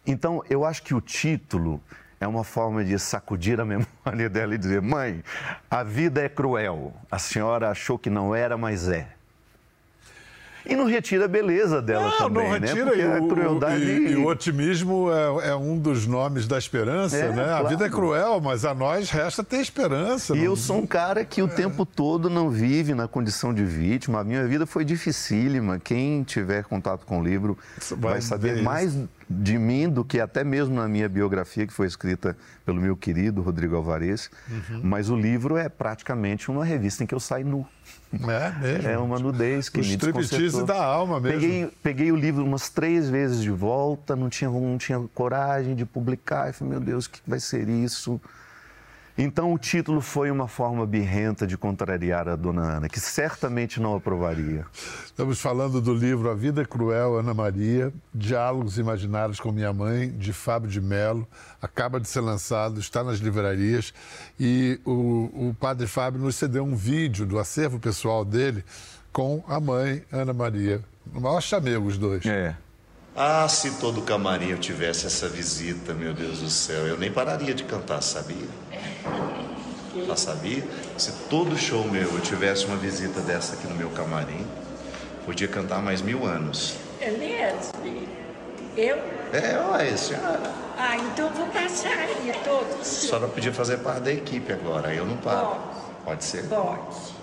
Então, 0.06 0.42
eu 0.48 0.64
acho 0.64 0.82
que 0.82 0.94
o 0.94 1.00
título 1.00 1.80
é 2.20 2.26
uma 2.26 2.44
forma 2.44 2.84
de 2.84 2.98
sacudir 2.98 3.60
a 3.60 3.64
memória 3.66 4.28
dela 4.28 4.54
e 4.54 4.58
dizer: 4.58 4.80
mãe, 4.80 5.22
a 5.70 5.82
vida 5.82 6.22
é 6.22 6.28
cruel. 6.28 6.92
A 7.10 7.18
senhora 7.18 7.70
achou 7.70 7.98
que 7.98 8.10
não 8.10 8.34
era, 8.34 8.56
mas 8.56 8.88
é. 8.88 9.17
E 10.68 10.76
não 10.76 10.84
retira 10.84 11.24
a 11.24 11.28
beleza 11.28 11.80
dela 11.80 12.10
não, 12.10 12.18
também, 12.18 12.44
não 12.44 12.60
né? 12.60 12.66
retira, 12.66 12.94
né? 12.94 13.18
E 13.18 13.20
o, 13.20 13.28
crueldade... 13.28 13.82
E, 13.82 14.10
e, 14.10 14.16
o 14.16 14.26
otimismo 14.28 15.08
é, 15.10 15.48
é, 15.48 15.54
um 15.54 15.78
dos 15.78 16.06
nomes 16.06 16.46
da 16.46 16.58
esperança, 16.58 17.16
é, 17.16 17.30
né? 17.30 17.44
Claro. 17.44 17.66
A 17.66 17.68
vida 17.70 17.86
é 17.86 17.88
cruel, 17.88 18.38
mas 18.40 18.66
a 18.66 18.74
nós 18.74 19.10
resta 19.10 19.42
ter 19.42 19.60
esperança. 19.60 20.34
E 20.34 20.40
não... 20.40 20.44
eu 20.44 20.56
sou 20.56 20.76
um 20.76 20.86
cara 20.86 21.24
que 21.24 21.40
o 21.40 21.46
é. 21.46 21.48
tempo 21.48 21.86
todo 21.86 22.28
não 22.28 22.50
vive 22.50 22.94
na 22.94 23.08
condição 23.08 23.54
de 23.54 23.64
vítima. 23.64 24.20
A 24.20 24.24
minha 24.24 24.46
vida 24.46 24.66
foi 24.66 24.84
dificílima. 24.84 25.78
Quem 25.78 26.22
tiver 26.22 26.64
contato 26.64 27.06
com 27.06 27.20
o 27.20 27.24
livro 27.24 27.56
vai, 27.96 28.12
vai 28.12 28.20
saber 28.20 28.62
mais 28.62 28.94
de 29.28 29.58
mim 29.58 29.88
do 29.88 30.04
que 30.04 30.20
até 30.20 30.42
mesmo 30.42 30.74
na 30.74 30.88
minha 30.88 31.08
biografia, 31.08 31.66
que 31.66 31.72
foi 31.72 31.86
escrita 31.86 32.36
pelo 32.64 32.80
meu 32.80 32.96
querido 32.96 33.42
Rodrigo 33.42 33.76
Alvarez. 33.76 34.30
Uhum. 34.48 34.80
Mas 34.82 35.10
o 35.10 35.16
livro 35.16 35.56
é 35.56 35.68
praticamente 35.68 36.50
uma 36.50 36.64
revista 36.64 37.04
em 37.04 37.06
que 37.06 37.14
eu 37.14 37.20
saio 37.20 37.46
nu. 37.46 37.66
É 38.12 38.50
mesmo. 38.58 38.88
É 38.88 38.98
uma 38.98 39.18
nudez 39.18 39.68
que 39.68 39.80
o 39.80 39.84
me 39.84 39.96
desconcertou. 39.96 40.64
da 40.64 40.82
alma 40.82 41.20
mesmo. 41.20 41.40
Peguei, 41.40 41.70
peguei 41.82 42.12
o 42.12 42.16
livro 42.16 42.42
umas 42.42 42.70
três 42.70 43.10
vezes 43.10 43.42
de 43.42 43.50
volta, 43.50 44.16
não 44.16 44.30
tinha, 44.30 44.50
não 44.50 44.78
tinha 44.78 44.98
coragem 45.14 45.74
de 45.74 45.84
publicar. 45.84 46.48
Eu 46.48 46.54
falei, 46.54 46.74
meu 46.74 46.80
Deus, 46.80 47.04
o 47.04 47.10
que 47.10 47.20
vai 47.26 47.38
ser 47.38 47.68
isso? 47.68 48.20
Então 49.20 49.52
o 49.52 49.58
título 49.58 50.00
foi 50.00 50.30
uma 50.30 50.46
forma 50.46 50.86
birrenta 50.86 51.44
de 51.44 51.58
contrariar 51.58 52.28
a 52.28 52.36
dona 52.36 52.76
Ana, 52.76 52.88
que 52.88 53.00
certamente 53.00 53.80
não 53.80 53.96
aprovaria. 53.96 54.64
Estamos 55.04 55.40
falando 55.40 55.80
do 55.80 55.92
livro 55.92 56.30
A 56.30 56.34
Vida 56.34 56.62
é 56.62 56.64
Cruel, 56.64 57.18
Ana 57.18 57.34
Maria, 57.34 57.92
Diálogos 58.14 58.78
Imaginários 58.78 59.40
com 59.40 59.50
Minha 59.50 59.72
Mãe, 59.72 60.08
de 60.10 60.32
Fábio 60.32 60.70
de 60.70 60.80
Mello. 60.80 61.26
Acaba 61.60 61.98
de 61.98 62.06
ser 62.06 62.20
lançado, 62.20 62.78
está 62.78 63.02
nas 63.02 63.18
livrarias. 63.18 63.92
E 64.38 64.80
o, 64.84 65.48
o 65.48 65.56
padre 65.58 65.88
Fábio 65.88 66.20
nos 66.20 66.36
cedeu 66.36 66.62
um 66.62 66.76
vídeo 66.76 67.26
do 67.26 67.40
acervo 67.40 67.80
pessoal 67.80 68.24
dele 68.24 68.64
com 69.12 69.42
a 69.48 69.58
mãe, 69.58 70.04
Ana 70.12 70.32
Maria. 70.32 70.80
O 71.12 71.20
maior 71.20 71.40
chamego, 71.40 71.88
os 71.88 71.98
dois. 71.98 72.24
É. 72.24 72.54
Ah, 73.20 73.48
se 73.48 73.72
todo 73.80 74.00
camarim 74.02 74.50
eu 74.50 74.58
tivesse 74.58 75.04
essa 75.04 75.28
visita, 75.28 75.92
meu 75.92 76.14
Deus 76.14 76.38
do 76.38 76.48
céu, 76.48 76.86
eu 76.86 76.96
nem 76.96 77.10
pararia 77.10 77.52
de 77.52 77.64
cantar, 77.64 78.00
sabia? 78.00 78.46
Já 80.06 80.14
sabia? 80.14 80.62
Se 80.96 81.10
todo 81.28 81.58
show 81.58 81.84
meu 81.90 82.14
eu 82.14 82.20
tivesse 82.20 82.66
uma 82.66 82.76
visita 82.76 83.20
dessa 83.20 83.54
aqui 83.54 83.66
no 83.66 83.74
meu 83.74 83.90
camarim, 83.90 84.46
podia 85.26 85.48
cantar 85.48 85.82
mais 85.82 86.00
mil 86.00 86.24
anos. 86.24 86.76
É 87.00 87.10
mesmo? 87.10 88.06
Eu? 88.76 88.98
É, 89.32 89.58
olha, 89.68 89.96
senhora. 89.96 90.52
Ah, 90.78 90.96
então 90.96 91.28
vou 91.30 91.48
passar 91.48 91.98
aí 91.98 92.32
todos. 92.44 92.80
A 92.80 92.84
senhora 92.84 93.26
podia 93.26 93.52
fazer 93.52 93.78
parte 93.78 94.02
da 94.02 94.12
equipe 94.12 94.52
agora, 94.52 94.90
aí 94.90 94.96
eu 94.96 95.04
não 95.04 95.16
paro. 95.16 95.56
Pode. 95.56 96.04
Pode 96.04 96.24
ser? 96.24 96.44
Pode. 96.44 97.14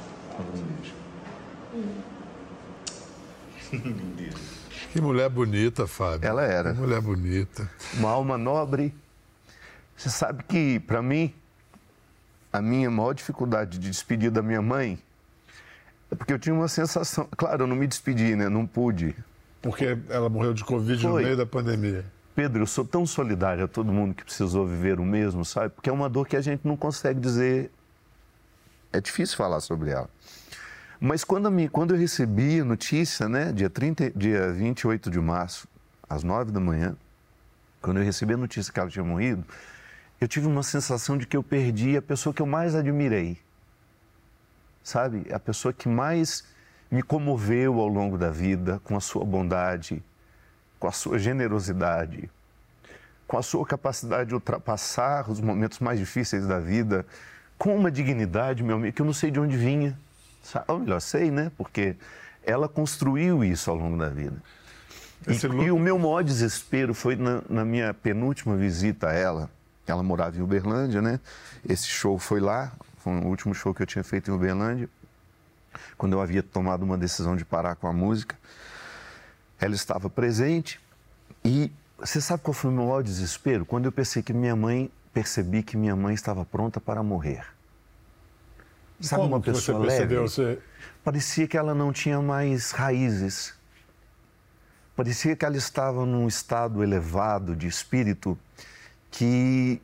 Um 3.71 3.93
beijo. 4.17 4.45
Que 4.95 5.01
mulher 5.01 5.29
bonita, 5.29 5.85
Fábio. 5.85 6.25
Ela 6.25 6.43
era. 6.43 6.73
Que 6.73 6.79
mulher 6.79 7.01
bonita. 7.01 7.69
Uma 7.95 8.11
alma 8.11 8.37
nobre. 8.37 8.95
Você 9.93 10.09
sabe 10.09 10.41
que, 10.45 10.79
para 10.79 11.01
mim, 11.01 11.33
a 12.53 12.61
minha 12.61 12.89
maior 12.89 13.11
dificuldade 13.11 13.77
de 13.77 13.89
despedir 13.89 14.31
da 14.31 14.41
minha 14.41 14.61
mãe 14.61 14.97
é 16.09 16.15
porque 16.15 16.31
eu 16.31 16.39
tinha 16.39 16.55
uma 16.55 16.69
sensação. 16.69 17.27
Claro, 17.35 17.63
eu 17.63 17.67
não 17.67 17.75
me 17.75 17.85
despedi, 17.85 18.37
né? 18.37 18.47
Não 18.47 18.65
pude. 18.65 19.13
Porque 19.61 19.97
ela 20.07 20.29
morreu 20.29 20.53
de 20.53 20.63
Covid 20.63 21.03
no 21.03 21.11
Foi. 21.11 21.23
meio 21.23 21.35
da 21.35 21.45
pandemia. 21.45 22.05
Pedro, 22.33 22.61
eu 22.61 22.67
sou 22.67 22.85
tão 22.85 23.05
solidário 23.05 23.65
a 23.65 23.67
todo 23.67 23.91
mundo 23.91 24.15
que 24.15 24.23
precisou 24.23 24.65
viver 24.65 24.97
o 24.97 25.03
mesmo, 25.03 25.43
sabe? 25.43 25.71
Porque 25.71 25.89
é 25.89 25.93
uma 25.93 26.07
dor 26.07 26.25
que 26.25 26.37
a 26.37 26.41
gente 26.41 26.65
não 26.65 26.77
consegue 26.77 27.19
dizer. 27.19 27.69
É 28.93 29.01
difícil 29.01 29.35
falar 29.35 29.59
sobre 29.59 29.89
ela. 29.89 30.09
Mas 31.05 31.23
quando, 31.23 31.51
minha- 31.51 31.69
quando 31.69 31.93
eu 31.93 31.99
recebi 31.99 32.61
a 32.61 32.65
notícia, 32.65 33.29
né, 33.29 33.51
dia, 33.53 33.69
30, 33.69 34.09
dia 34.09 34.51
28 34.51 35.11
de 35.11 35.19
março, 35.19 35.67
às 36.09 36.23
9 36.23 36.51
da 36.51 36.59
manhã, 36.59 36.97
quando 37.79 37.97
eu 37.97 38.03
recebi 38.03 38.33
a 38.33 38.37
notícia 38.37 38.73
que 38.73 38.79
ela 38.79 38.89
tinha 38.89 39.05
morrido, 39.05 39.45
eu 40.19 40.27
tive 40.27 40.47
uma 40.47 40.63
sensação 40.63 41.15
de 41.15 41.27
que 41.27 41.37
eu 41.37 41.43
perdi 41.43 41.95
a 41.95 42.01
pessoa 42.01 42.33
que 42.33 42.41
eu 42.41 42.47
mais 42.47 42.73
admirei. 42.73 43.37
Sabe? 44.81 45.27
A 45.31 45.37
pessoa 45.37 45.71
que 45.71 45.87
mais 45.87 46.43
me 46.89 47.03
comoveu 47.03 47.79
ao 47.79 47.87
longo 47.87 48.17
da 48.17 48.31
vida 48.31 48.81
com 48.83 48.97
a 48.97 48.99
sua 48.99 49.23
bondade, 49.23 50.03
com 50.79 50.87
a 50.87 50.91
sua 50.91 51.19
generosidade, 51.19 52.31
com 53.27 53.37
a 53.37 53.43
sua 53.43 53.63
capacidade 53.63 54.29
de 54.29 54.33
ultrapassar 54.33 55.29
os 55.29 55.39
momentos 55.39 55.77
mais 55.77 55.99
difíceis 55.99 56.47
da 56.47 56.59
vida, 56.59 57.05
com 57.59 57.75
uma 57.75 57.91
dignidade, 57.91 58.63
meu 58.63 58.77
amigo, 58.77 58.95
que 58.95 59.03
eu 59.03 59.05
não 59.05 59.13
sei 59.13 59.29
de 59.29 59.39
onde 59.39 59.55
vinha. 59.55 59.95
Ou 60.67 60.79
melhor, 60.79 60.99
sei, 60.99 61.31
né? 61.31 61.51
Porque 61.57 61.95
ela 62.43 62.67
construiu 62.67 63.43
isso 63.43 63.69
ao 63.69 63.75
longo 63.75 63.97
da 63.97 64.09
vida. 64.09 64.41
E, 65.27 65.63
e 65.65 65.71
o 65.71 65.79
meu 65.79 65.97
maior 65.97 66.23
desespero 66.23 66.93
foi 66.93 67.15
na, 67.15 67.41
na 67.49 67.65
minha 67.65 67.93
penúltima 67.93 68.55
visita 68.55 69.09
a 69.09 69.13
ela. 69.13 69.49
Ela 69.87 70.03
morava 70.03 70.37
em 70.37 70.41
Uberlândia, 70.41 71.01
né? 71.01 71.19
Esse 71.67 71.87
show 71.87 72.17
foi 72.19 72.39
lá, 72.39 72.71
foi 72.97 73.13
o 73.13 73.27
último 73.27 73.53
show 73.53 73.73
que 73.73 73.81
eu 73.81 73.87
tinha 73.87 74.03
feito 74.03 74.29
em 74.29 74.33
Uberlândia, 74.33 74.89
quando 75.97 76.13
eu 76.13 76.21
havia 76.21 76.43
tomado 76.43 76.83
uma 76.83 76.97
decisão 76.97 77.35
de 77.35 77.45
parar 77.45 77.75
com 77.75 77.87
a 77.87 77.93
música. 77.93 78.35
Ela 79.59 79.73
estava 79.73 80.09
presente 80.09 80.79
e 81.43 81.71
você 81.97 82.19
sabe 82.19 82.43
qual 82.43 82.53
foi 82.53 82.69
o 82.69 82.73
meu 82.73 82.85
maior 82.85 83.01
desespero? 83.01 83.65
Quando 83.65 83.85
eu 83.85 83.91
pensei 83.91 84.21
que 84.21 84.33
minha 84.33 84.55
mãe, 84.55 84.91
percebi 85.13 85.63
que 85.63 85.77
minha 85.77 85.95
mãe 85.95 86.13
estava 86.13 86.43
pronta 86.43 86.79
para 86.81 87.01
morrer. 87.01 87.54
Sabe 88.99 89.21
Como 89.23 89.35
uma 89.35 89.41
pessoa 89.41 89.79
você 89.79 89.87
percebeu? 89.87 90.21
leve? 90.21 90.29
Você... 90.29 90.59
Parecia 91.03 91.47
que 91.47 91.57
ela 91.57 91.75
não 91.75 91.91
tinha 91.91 92.21
mais 92.21 92.71
raízes. 92.71 93.53
Parecia 94.95 95.35
que 95.35 95.43
ela 95.45 95.57
estava 95.57 96.05
num 96.05 96.27
estado 96.27 96.81
elevado 96.81 97.55
de 97.55 97.67
espírito 97.67 98.37
que 99.11 99.81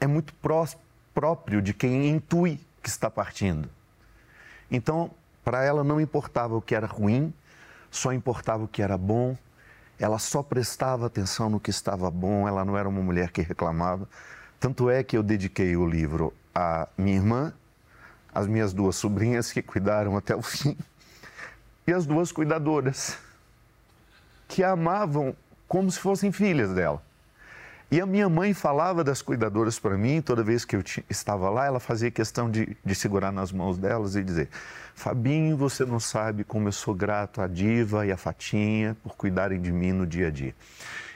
é 0.00 0.06
muito 0.06 0.32
pró- 0.34 0.66
próprio 1.12 1.60
de 1.60 1.74
quem 1.74 2.08
intui 2.08 2.60
que 2.82 2.88
está 2.88 3.10
partindo. 3.10 3.68
Então, 4.70 5.10
para 5.44 5.64
ela 5.64 5.82
não 5.84 6.00
importava 6.00 6.56
o 6.56 6.62
que 6.62 6.74
era 6.74 6.86
ruim, 6.86 7.34
só 7.90 8.12
importava 8.12 8.64
o 8.64 8.68
que 8.68 8.80
era 8.80 8.96
bom. 8.96 9.36
Ela 9.98 10.18
só 10.18 10.42
prestava 10.42 11.06
atenção 11.06 11.50
no 11.50 11.60
que 11.60 11.70
estava 11.70 12.10
bom, 12.10 12.48
ela 12.48 12.64
não 12.64 12.76
era 12.78 12.88
uma 12.88 13.02
mulher 13.02 13.30
que 13.30 13.42
reclamava. 13.42 14.08
Tanto 14.58 14.88
é 14.88 15.02
que 15.02 15.16
eu 15.16 15.22
dediquei 15.22 15.76
o 15.76 15.86
livro 15.86 16.32
à 16.54 16.88
minha 16.96 17.16
irmã, 17.16 17.52
às 18.34 18.46
minhas 18.46 18.72
duas 18.72 18.96
sobrinhas 18.96 19.52
que 19.52 19.62
cuidaram 19.62 20.16
até 20.16 20.34
o 20.34 20.42
fim, 20.42 20.76
e 21.86 21.92
as 21.92 22.06
duas 22.06 22.32
cuidadoras, 22.32 23.18
que 24.48 24.62
a 24.62 24.72
amavam 24.72 25.34
como 25.66 25.90
se 25.90 25.98
fossem 25.98 26.30
filhas 26.30 26.72
dela. 26.72 27.02
E 27.90 28.00
a 28.00 28.06
minha 28.06 28.26
mãe 28.26 28.54
falava 28.54 29.04
das 29.04 29.20
cuidadoras 29.20 29.78
para 29.78 29.98
mim, 29.98 30.22
toda 30.22 30.42
vez 30.42 30.64
que 30.64 30.74
eu 30.74 30.82
estava 31.10 31.50
lá, 31.50 31.66
ela 31.66 31.78
fazia 31.78 32.10
questão 32.10 32.50
de, 32.50 32.74
de 32.82 32.94
segurar 32.94 33.30
nas 33.30 33.52
mãos 33.52 33.76
delas 33.76 34.16
e 34.16 34.24
dizer: 34.24 34.48
Fabinho, 34.94 35.58
você 35.58 35.84
não 35.84 36.00
sabe 36.00 36.42
como 36.42 36.68
eu 36.68 36.72
sou 36.72 36.94
grato 36.94 37.42
à 37.42 37.46
Diva 37.46 38.06
e 38.06 38.12
à 38.12 38.16
Fatinha 38.16 38.96
por 39.02 39.14
cuidarem 39.14 39.60
de 39.60 39.70
mim 39.70 39.92
no 39.92 40.06
dia 40.06 40.28
a 40.28 40.30
dia. 40.30 40.54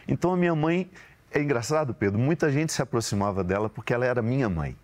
Então 0.07 0.35
a 0.35 0.37
minha 0.37 0.55
mãe, 0.55 0.91
é 1.31 1.41
engraçado, 1.41 1.95
Pedro, 1.95 2.19
muita 2.19 2.53
gente 2.53 2.75
se 2.75 2.83
aproximava 2.83 3.43
dela 3.43 3.71
porque 3.71 3.95
ela 3.95 4.05
era 4.05 4.21
minha 4.21 4.49
mãe. 4.51 4.77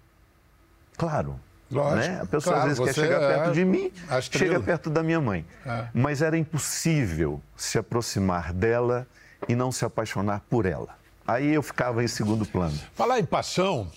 Claro. 0.96 1.38
Lógico, 1.72 1.96
né? 2.12 2.20
A 2.22 2.26
pessoa 2.26 2.54
claro, 2.56 2.70
às 2.70 2.78
vezes 2.78 2.94
quer 2.94 3.00
chegar 3.02 3.22
é 3.22 3.34
perto 3.34 3.52
de 3.52 3.64
mim, 3.64 3.92
a 4.08 4.18
estrela. 4.18 4.46
chega 4.52 4.60
perto 4.60 4.90
da 4.90 5.02
minha 5.02 5.20
mãe. 5.20 5.44
É. 5.66 5.86
Mas 5.94 6.22
era 6.22 6.36
impossível 6.36 7.40
se 7.56 7.78
aproximar 7.78 8.52
dela 8.52 9.06
e 9.48 9.54
não 9.54 9.72
se 9.72 9.84
apaixonar 9.84 10.40
por 10.48 10.66
ela. 10.66 10.88
Aí 11.26 11.54
eu 11.54 11.62
ficava 11.62 12.02
em 12.02 12.08
segundo 12.08 12.44
plano. 12.44 12.78
Falar 12.94 13.18
em 13.20 13.24
paixão, 13.24 13.90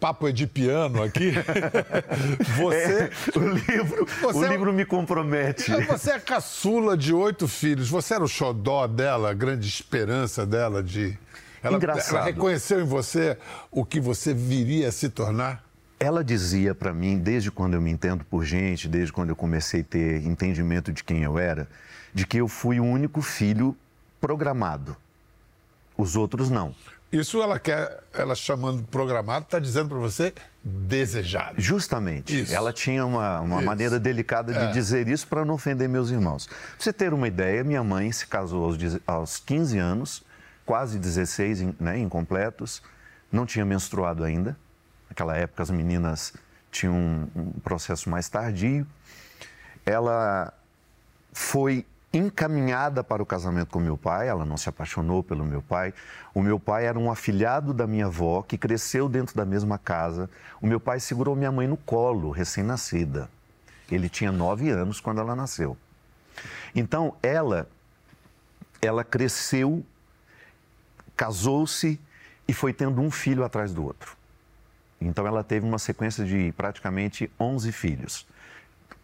papo 0.00 0.26
edipiano 0.28 1.02
aqui. 1.02 1.32
você, 2.56 3.10
O 3.36 3.40
livro, 3.48 4.06
Você 4.22 4.38
o 4.38 4.44
é 4.44 4.48
livro 4.48 4.72
me 4.72 4.84
compromete. 4.84 5.70
você 5.84 6.12
é 6.12 6.18
caçula 6.18 6.96
de 6.96 7.12
oito 7.12 7.46
filhos. 7.46 7.88
Você 7.90 8.14
era 8.14 8.24
o 8.24 8.28
xodó 8.28 8.86
dela, 8.86 9.30
a 9.30 9.34
grande 9.34 9.68
esperança 9.68 10.46
dela 10.46 10.82
de. 10.82 11.16
Ela, 11.62 11.76
Engraçado. 11.76 12.16
ela 12.16 12.24
reconheceu 12.24 12.80
em 12.80 12.84
você 12.84 13.36
o 13.70 13.84
que 13.84 14.00
você 14.00 14.32
viria 14.32 14.88
a 14.88 14.92
se 14.92 15.10
tornar? 15.10 15.62
Ela 16.02 16.24
dizia 16.24 16.74
para 16.74 16.94
mim, 16.94 17.18
desde 17.18 17.50
quando 17.50 17.74
eu 17.74 17.80
me 17.80 17.90
entendo 17.90 18.24
por 18.24 18.42
gente, 18.42 18.88
desde 18.88 19.12
quando 19.12 19.28
eu 19.28 19.36
comecei 19.36 19.82
a 19.82 19.84
ter 19.84 20.24
entendimento 20.26 20.90
de 20.90 21.04
quem 21.04 21.22
eu 21.22 21.38
era, 21.38 21.68
de 22.14 22.26
que 22.26 22.38
eu 22.38 22.48
fui 22.48 22.80
o 22.80 22.84
único 22.84 23.20
filho 23.20 23.76
programado. 24.18 24.96
Os 25.98 26.16
outros 26.16 26.48
não. 26.48 26.74
Isso 27.12 27.42
ela 27.42 27.58
quer, 27.58 28.02
ela 28.14 28.34
chamando 28.34 28.82
programado, 28.84 29.44
está 29.44 29.58
dizendo 29.58 29.90
para 29.90 29.98
você 29.98 30.32
desejado. 30.64 31.60
Justamente. 31.60 32.40
Isso. 32.44 32.54
Ela 32.54 32.72
tinha 32.72 33.04
uma, 33.04 33.40
uma 33.40 33.56
Isso. 33.56 33.66
maneira 33.66 34.00
delicada 34.00 34.52
de 34.54 34.58
É. 34.58 34.70
dizer 34.70 35.06
isso 35.06 35.26
para 35.26 35.44
não 35.44 35.54
ofender 35.54 35.86
meus 35.88 36.08
irmãos. 36.10 36.46
Pra 36.46 36.56
você 36.78 36.92
ter 36.94 37.12
uma 37.12 37.28
ideia, 37.28 37.62
minha 37.62 37.82
mãe 37.84 38.10
se 38.10 38.26
casou 38.26 38.64
aos, 38.64 38.78
aos 39.06 39.38
15 39.38 39.76
anos, 39.76 40.22
quase 40.64 40.98
16 40.98 41.60
in- 41.60 41.74
né, 41.78 41.98
incompletos, 41.98 42.80
não 43.30 43.44
tinha 43.44 43.64
menstruado 43.66 44.24
ainda. 44.24 44.56
Naquela 45.10 45.36
época 45.36 45.62
as 45.62 45.70
meninas 45.70 46.32
tinham 46.70 46.94
um, 46.94 47.28
um 47.34 47.50
processo 47.60 48.08
mais 48.08 48.28
tardio. 48.28 48.86
Ela 49.84 50.54
foi 51.32 51.84
encaminhada 52.12 53.04
para 53.04 53.22
o 53.22 53.26
casamento 53.26 53.70
com 53.70 53.78
meu 53.78 53.96
pai, 53.96 54.28
ela 54.28 54.44
não 54.44 54.56
se 54.56 54.68
apaixonou 54.68 55.22
pelo 55.22 55.44
meu 55.44 55.62
pai. 55.62 55.94
O 56.34 56.42
meu 56.42 56.58
pai 56.58 56.86
era 56.86 56.98
um 56.98 57.10
afilhado 57.10 57.72
da 57.72 57.86
minha 57.86 58.06
avó 58.06 58.42
que 58.42 58.58
cresceu 58.58 59.08
dentro 59.08 59.36
da 59.36 59.44
mesma 59.44 59.78
casa. 59.78 60.28
O 60.60 60.66
meu 60.66 60.80
pai 60.80 60.98
segurou 60.98 61.36
minha 61.36 61.52
mãe 61.52 61.68
no 61.68 61.76
colo, 61.76 62.30
recém-nascida. 62.30 63.28
Ele 63.90 64.08
tinha 64.08 64.32
nove 64.32 64.70
anos 64.70 65.00
quando 65.00 65.20
ela 65.20 65.36
nasceu. 65.36 65.76
Então, 66.74 67.14
ela, 67.22 67.68
ela 68.80 69.04
cresceu, 69.04 69.84
casou-se 71.16 72.00
e 72.46 72.52
foi 72.52 72.72
tendo 72.72 73.00
um 73.00 73.10
filho 73.10 73.44
atrás 73.44 73.72
do 73.72 73.84
outro. 73.84 74.19
Então, 75.00 75.26
ela 75.26 75.42
teve 75.42 75.66
uma 75.66 75.78
sequência 75.78 76.24
de 76.24 76.52
praticamente 76.52 77.30
11 77.38 77.72
filhos 77.72 78.26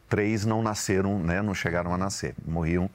três 0.09 0.45
não 0.45 0.62
nasceram, 0.62 1.19
né, 1.19 1.43
não 1.43 1.55
chegaram 1.55 1.93
a 1.93 1.99
nascer, 1.99 2.35
morriam 2.47 2.88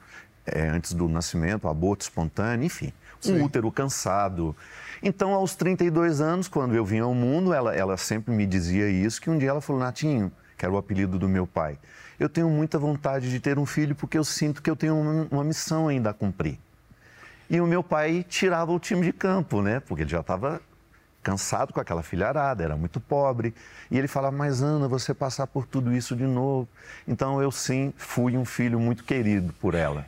é, 0.46 0.68
antes 0.68 0.92
do 0.92 1.08
nascimento, 1.08 1.68
aborto 1.68 2.02
espontâneo, 2.02 2.64
enfim, 2.64 2.92
um 3.26 3.44
útero 3.44 3.70
cansado. 3.70 4.56
Então, 5.02 5.32
aos 5.32 5.54
32 5.54 6.20
anos, 6.20 6.48
quando 6.48 6.74
eu 6.74 6.84
vim 6.84 6.98
ao 6.98 7.14
mundo, 7.14 7.52
ela, 7.52 7.74
ela 7.74 7.96
sempre 7.96 8.34
me 8.34 8.46
dizia 8.46 8.88
isso, 8.88 9.20
que 9.20 9.30
um 9.30 9.38
dia 9.38 9.50
ela 9.50 9.60
falou, 9.60 9.80
Natinho, 9.80 10.32
que 10.56 10.64
era 10.64 10.74
o 10.74 10.76
apelido 10.76 11.18
do 11.18 11.28
meu 11.28 11.46
pai, 11.46 11.78
eu 12.18 12.28
tenho 12.28 12.48
muita 12.48 12.78
vontade 12.78 13.30
de 13.30 13.40
ter 13.40 13.58
um 13.58 13.66
filho 13.66 13.94
porque 13.94 14.18
eu 14.18 14.24
sinto 14.24 14.62
que 14.62 14.70
eu 14.70 14.76
tenho 14.76 14.96
uma, 14.98 15.28
uma 15.30 15.44
missão 15.44 15.88
ainda 15.88 16.10
a 16.10 16.14
cumprir. 16.14 16.58
E 17.50 17.60
o 17.60 17.66
meu 17.66 17.82
pai 17.82 18.24
tirava 18.28 18.72
o 18.72 18.78
time 18.78 19.02
de 19.02 19.12
campo, 19.12 19.60
né? 19.60 19.80
Porque 19.80 20.04
ele 20.04 20.10
já 20.10 20.20
estava 20.20 20.60
cansado 21.22 21.72
com 21.72 21.80
aquela 21.80 22.02
filharada, 22.02 22.64
era 22.64 22.76
muito 22.76 23.00
pobre. 23.00 23.54
E 23.90 23.98
ele 23.98 24.08
falava, 24.08 24.36
mas 24.36 24.62
Ana, 24.62 24.88
você 24.88 25.14
passar 25.14 25.46
por 25.46 25.66
tudo 25.66 25.92
isso 25.92 26.16
de 26.16 26.24
novo. 26.24 26.68
Então 27.06 27.40
eu 27.40 27.50
sim 27.50 27.92
fui 27.96 28.36
um 28.36 28.44
filho 28.44 28.78
muito 28.80 29.04
querido 29.04 29.52
por 29.54 29.74
ela. 29.74 30.06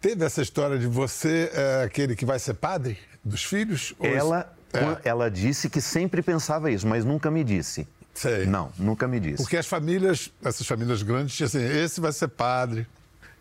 teve 0.00 0.24
essa 0.24 0.42
história 0.42 0.78
de 0.78 0.86
você, 0.86 1.50
é, 1.52 1.84
aquele 1.84 2.14
que 2.14 2.24
vai 2.24 2.38
ser 2.38 2.54
padre 2.54 2.98
dos 3.24 3.44
filhos? 3.44 3.94
Ela, 4.00 4.52
é. 4.72 5.08
ela 5.08 5.30
disse 5.30 5.68
que 5.68 5.80
sempre 5.80 6.22
pensava 6.22 6.70
isso, 6.70 6.86
mas 6.86 7.04
nunca 7.04 7.30
me 7.30 7.42
disse. 7.42 7.86
Sei. 8.14 8.46
Não, 8.46 8.72
nunca 8.78 9.06
me 9.06 9.20
disse. 9.20 9.42
Porque 9.42 9.58
as 9.58 9.66
famílias, 9.66 10.32
essas 10.42 10.66
famílias 10.66 11.02
grandes, 11.02 11.36
tinham 11.36 11.46
assim, 11.48 11.62
esse 11.62 12.00
vai 12.00 12.12
ser 12.12 12.28
padre. 12.28 12.86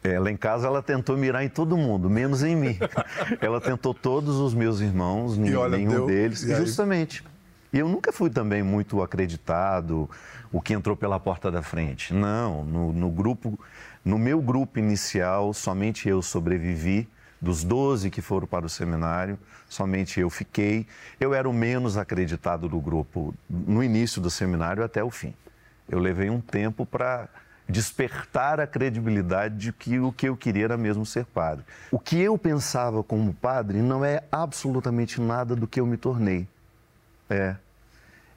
Ela 0.07 0.31
em 0.31 0.37
casa 0.37 0.67
ela 0.67 0.81
tentou 0.81 1.17
mirar 1.17 1.43
em 1.43 1.49
todo 1.49 1.75
mundo, 1.75 2.09
menos 2.09 2.43
em 2.43 2.55
mim. 2.55 2.77
ela 3.41 3.59
tentou 3.59 3.93
todos 3.93 4.35
os 4.37 4.53
meus 4.53 4.79
irmãos, 4.79 5.37
nenhum, 5.37 5.59
olha, 5.59 5.77
nenhum 5.77 5.91
deu, 5.91 6.05
deles. 6.07 6.43
E 6.43 6.55
justamente. 6.55 7.23
E 7.73 7.79
eu 7.79 7.89
nunca 7.89 8.13
fui 8.13 8.29
também 8.29 8.63
muito 8.63 9.01
acreditado, 9.01 10.09
o 10.51 10.61
que 10.61 10.73
entrou 10.73 10.95
pela 10.95 11.19
porta 11.19 11.51
da 11.51 11.61
frente. 11.61 12.13
Não, 12.13 12.63
no, 12.63 12.93
no 12.93 13.09
grupo, 13.09 13.59
no 14.03 14.17
meu 14.17 14.41
grupo 14.41 14.79
inicial, 14.79 15.53
somente 15.53 16.07
eu 16.07 16.21
sobrevivi. 16.21 17.07
Dos 17.41 17.63
12 17.63 18.09
que 18.09 18.21
foram 18.21 18.47
para 18.47 18.65
o 18.65 18.69
seminário, 18.69 19.37
somente 19.67 20.19
eu 20.21 20.29
fiquei. 20.29 20.87
Eu 21.19 21.33
era 21.33 21.47
o 21.47 21.53
menos 21.53 21.97
acreditado 21.97 22.69
do 22.69 22.79
grupo 22.79 23.35
no 23.49 23.83
início 23.83 24.21
do 24.21 24.31
seminário 24.31 24.83
até 24.83 25.03
o 25.03 25.11
fim. 25.11 25.33
Eu 25.87 25.99
levei 25.99 26.29
um 26.29 26.39
tempo 26.39 26.85
para 26.85 27.27
despertar 27.67 28.59
a 28.59 28.67
credibilidade 28.67 29.57
de 29.57 29.73
que 29.73 29.99
o 29.99 30.11
que 30.11 30.29
eu 30.29 30.37
queria 30.37 30.65
era 30.65 30.77
mesmo 30.77 31.05
ser 31.05 31.25
padre. 31.25 31.65
O 31.91 31.99
que 31.99 32.19
eu 32.19 32.37
pensava 32.37 33.03
como 33.03 33.33
padre 33.33 33.81
não 33.81 34.05
é 34.05 34.23
absolutamente 34.31 35.19
nada 35.19 35.55
do 35.55 35.67
que 35.67 35.79
eu 35.79 35.85
me 35.85 35.97
tornei. 35.97 36.47
É. 37.29 37.55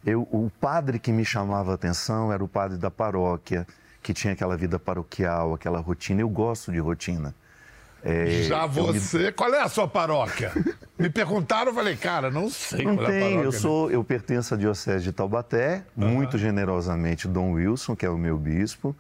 Eu, 0.04 0.22
o 0.22 0.50
padre 0.60 0.98
que 0.98 1.12
me 1.12 1.24
chamava 1.24 1.72
a 1.72 1.74
atenção 1.74 2.32
era 2.32 2.42
o 2.42 2.48
padre 2.48 2.78
da 2.78 2.90
paróquia, 2.90 3.66
que 4.02 4.14
tinha 4.14 4.32
aquela 4.32 4.56
vida 4.56 4.78
paroquial, 4.78 5.52
aquela 5.52 5.80
rotina. 5.80 6.22
Eu 6.22 6.28
gosto 6.28 6.72
de 6.72 6.78
rotina. 6.78 7.34
É, 8.02 8.44
Já 8.44 8.64
você, 8.64 9.24
me... 9.24 9.32
qual 9.32 9.52
é 9.52 9.60
a 9.60 9.68
sua 9.68 9.88
paróquia? 9.88 10.52
me 10.96 11.10
perguntaram, 11.10 11.72
eu 11.72 11.74
falei, 11.74 11.96
cara, 11.96 12.30
não 12.30 12.48
sei 12.48 12.84
não 12.84 12.96
qual 12.96 13.08
tem, 13.08 13.16
é 13.16 13.18
a 13.18 13.22
paróquia. 13.22 13.44
Eu, 13.44 13.52
sou, 13.52 13.90
eu 13.90 14.04
pertenço 14.04 14.54
à 14.54 14.56
Diocese 14.56 15.04
de 15.04 15.12
Taubaté, 15.12 15.84
uhum. 15.96 16.08
muito 16.08 16.38
generosamente 16.38 17.26
Dom 17.26 17.52
Wilson, 17.52 17.96
que 17.96 18.06
é 18.06 18.10
o 18.10 18.16
meu 18.16 18.38
bispo, 18.38 18.96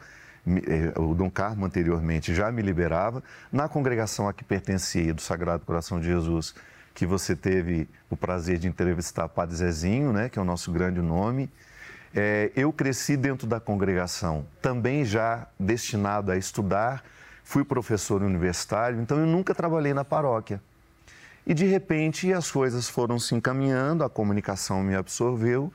o 0.96 1.14
Dom 1.14 1.30
Carmo 1.30 1.66
anteriormente 1.66 2.34
já 2.34 2.50
me 2.50 2.62
liberava. 2.62 3.22
Na 3.52 3.68
congregação 3.68 4.28
a 4.28 4.32
que 4.32 4.44
pertencia, 4.44 5.12
do 5.12 5.20
Sagrado 5.20 5.64
Coração 5.64 6.00
de 6.00 6.06
Jesus, 6.06 6.54
que 6.94 7.06
você 7.06 7.36
teve 7.36 7.88
o 8.10 8.16
prazer 8.16 8.58
de 8.58 8.66
entrevistar 8.66 9.28
Padre 9.28 9.56
Zezinho, 9.56 10.12
né, 10.12 10.28
que 10.28 10.38
é 10.38 10.42
o 10.42 10.44
nosso 10.44 10.72
grande 10.72 11.00
nome. 11.00 11.48
É, 12.14 12.50
eu 12.56 12.72
cresci 12.72 13.16
dentro 13.16 13.46
da 13.46 13.60
congregação, 13.60 14.46
também 14.60 15.04
já 15.04 15.46
destinado 15.60 16.32
a 16.32 16.36
estudar, 16.36 17.04
fui 17.44 17.64
professor 17.64 18.22
universitário, 18.22 19.00
então 19.00 19.18
eu 19.18 19.26
nunca 19.26 19.54
trabalhei 19.54 19.94
na 19.94 20.04
paróquia. 20.04 20.60
E 21.46 21.54
de 21.54 21.66
repente 21.66 22.32
as 22.32 22.50
coisas 22.50 22.88
foram 22.88 23.18
se 23.18 23.34
encaminhando, 23.34 24.04
a 24.04 24.10
comunicação 24.10 24.82
me 24.82 24.94
absorveu 24.94 25.72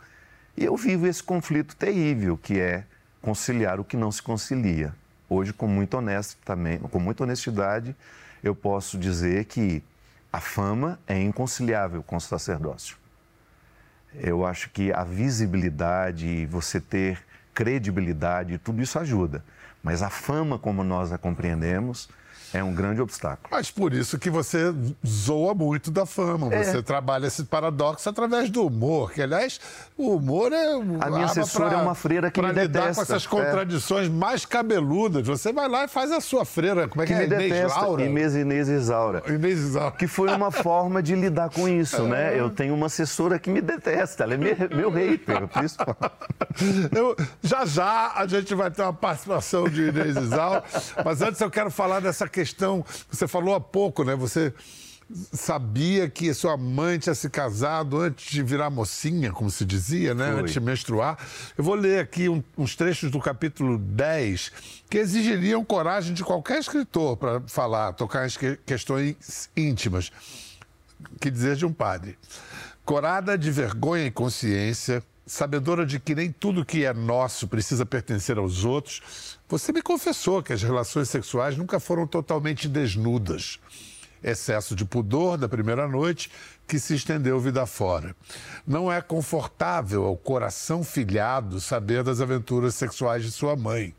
e 0.56 0.66
eu 0.66 0.76
vivo 0.76 1.08
esse 1.08 1.24
conflito 1.24 1.76
terrível 1.76 2.38
que 2.38 2.60
é 2.60 2.84
conciliar 3.24 3.80
o 3.80 3.86
que 3.86 3.96
não 3.96 4.12
se 4.12 4.22
concilia. 4.22 4.94
Hoje, 5.30 5.54
com 5.54 5.66
muito 5.66 5.98
honesto 5.98 6.38
também, 6.44 6.78
com 6.78 7.00
muita 7.00 7.24
honestidade, 7.24 7.96
eu 8.44 8.54
posso 8.54 8.98
dizer 8.98 9.46
que 9.46 9.82
a 10.32 10.42
fama 10.42 11.00
é 11.08 11.18
inconciliável 11.20 12.04
com 12.04 12.18
o 12.18 12.22
sacerdócio. 12.22 12.98
Eu 14.14 14.46
acho 14.46 14.70
que 14.72 14.92
a 14.92 15.06
visibilidade, 15.06 16.46
você 16.48 16.82
ter 16.82 17.24
credibilidade, 17.54 18.58
tudo 18.58 18.82
isso 18.82 19.00
ajuda. 19.00 19.42
Mas 19.82 20.04
a 20.04 20.10
fama, 20.10 20.60
como 20.60 20.84
nós 20.84 21.14
a 21.14 21.18
compreendemos, 21.18 22.10
é 22.54 22.64
um 22.64 22.74
grande 22.74 23.02
obstáculo. 23.02 23.48
Mas 23.50 23.72
por 23.72 23.94
isso 23.94 24.20
que 24.20 24.30
você 24.30 24.74
zoa 25.06 25.56
muito 25.56 25.90
da 25.90 26.06
fama. 26.06 26.54
É. 26.54 26.64
Você 26.64 26.84
trabalha 26.84 27.26
esse 27.26 27.44
paradoxo 27.46 28.08
através 28.08 28.50
do 28.52 28.68
humor, 28.68 29.12
que 29.12 29.24
aliás, 29.24 29.60
o 29.98 30.16
humor 30.16 30.54
é. 30.54 30.74
A 31.02 31.10
minha 31.10 31.26
assessora 31.26 31.72
pra, 31.72 31.80
é 31.80 31.82
uma 31.82 31.96
freira 31.96 32.30
que 32.30 32.40
me 32.40 32.54
detesta. 32.54 32.68
lidar 32.68 32.96
com 32.96 33.02
essas 33.02 33.26
é. 33.26 33.28
contradições 33.28 34.08
é. 34.08 34.10
mais 34.12 34.46
cabeludas. 34.46 35.26
Você 35.26 35.52
vai 35.52 35.68
lá 35.68 35.86
e 35.86 35.88
faz 35.88 36.12
a 36.12 36.22
sua 36.22 36.46
freira. 36.46 36.88
Como 36.88 37.02
é 37.02 37.08
que, 37.08 37.14
que 37.14 37.20
é? 37.20 37.28
Me 37.28 37.36
Inês 37.36 37.52
detesta. 37.52 37.82
Laura? 37.82 38.04
Inês, 38.04 38.36
Inês 38.36 38.70
Isaura. 38.70 39.24
Inês 39.28 39.60
Isaura. 39.60 39.92
Que 39.92 40.06
foi 40.06 40.30
uma 40.30 40.52
forma 40.54 41.02
de 41.02 41.16
lidar 41.16 41.50
com 41.50 41.68
isso, 41.68 42.04
né? 42.04 42.36
É. 42.36 42.40
Eu 42.40 42.52
tenho 42.52 42.76
uma 42.76 42.86
assessora 42.86 43.40
que 43.40 43.50
me 43.50 43.62
detesta. 43.62 44.26
Ela 44.26 44.36
é 44.36 44.38
meu, 44.38 44.56
meu 44.76 44.92
hater, 44.92 45.48
principal. 45.48 45.98
Eu, 46.96 47.16
já 47.42 47.66
já 47.66 48.14
a 48.16 48.28
gente 48.28 48.54
vai 48.54 48.70
ter 48.70 48.84
uma 48.84 48.94
participação 48.94 49.68
de 49.68 49.88
Inês 49.88 50.16
Isaura. 50.16 50.64
Mas 51.04 51.22
antes 51.22 51.42
eu 51.42 51.50
quero 51.50 51.72
falar 51.72 52.00
dessa 52.00 52.28
questão 52.28 52.43
questão, 52.44 52.86
você 53.10 53.28
falou 53.28 53.56
há 53.56 53.62
pouco, 53.62 54.04
né? 54.04 54.16
Você 54.16 54.54
sabia 55.32 56.10
que 56.10 56.34
sua 56.34 56.58
mãe 56.58 57.00
tinha 57.00 57.16
se 57.16 57.30
casado 57.30 58.00
antes 58.00 58.32
de 58.32 58.44
virar 58.44 58.70
mocinha, 58.70 59.32
como 59.32 59.50
se 59.50 59.64
dizia, 59.64 60.14
né? 60.14 60.32
Foi. 60.32 60.42
Antes 60.42 60.54
de 60.54 60.60
menstruar. 60.60 61.18
Eu 61.58 61.64
vou 61.64 61.76
ler 61.76 62.00
aqui 62.00 62.28
um, 62.28 62.44
uns 62.58 62.76
trechos 62.76 63.10
do 63.10 63.20
capítulo 63.20 63.78
10 63.78 64.52
que 64.90 64.98
exigiriam 64.98 65.64
coragem 65.64 66.14
de 66.14 66.24
qualquer 66.24 66.60
escritor 66.60 67.16
para 67.18 67.42
falar, 67.48 67.94
tocar 67.94 68.26
as 68.26 68.36
que, 68.36 68.58
questões 68.66 69.50
íntimas. 69.56 70.12
Que 71.20 71.32
dizer 71.32 71.56
de 71.56 71.66
um 71.66 71.74
padre. 71.74 72.18
Corada 72.86 73.38
de 73.38 73.52
vergonha 73.52 74.06
e 74.06 74.12
consciência, 74.12 75.02
sabedora 75.26 75.86
de 75.86 76.00
que 76.00 76.14
nem 76.14 76.32
tudo 76.32 76.66
que 76.66 76.84
é 76.86 76.94
nosso 76.94 77.48
precisa 77.48 77.86
pertencer 77.86 78.38
aos 78.38 78.66
outros, 78.66 79.02
você 79.54 79.72
me 79.72 79.84
confessou 79.84 80.42
que 80.42 80.52
as 80.52 80.64
relações 80.64 81.10
sexuais 81.10 81.56
nunca 81.56 81.80
foram 81.80 82.08
totalmente 82.08 82.68
desnudas. 82.68 83.60
Excesso 84.24 84.76
de 84.76 84.84
pudor 84.84 85.38
da 85.38 85.48
primeira 85.48 85.88
noite 85.88 86.32
que 86.68 86.80
se 86.80 86.96
estendeu 86.96 87.40
vida 87.40 87.64
fora. 87.68 88.16
Não 88.66 88.92
é 88.92 89.00
confortável 89.00 90.06
ao 90.06 90.18
coração 90.18 90.84
filhado 90.84 91.62
saber 91.62 92.02
das 92.02 92.20
aventuras 92.20 92.74
sexuais 92.74 93.22
de 93.22 93.30
sua 93.32 93.56
mãe. 93.56 93.94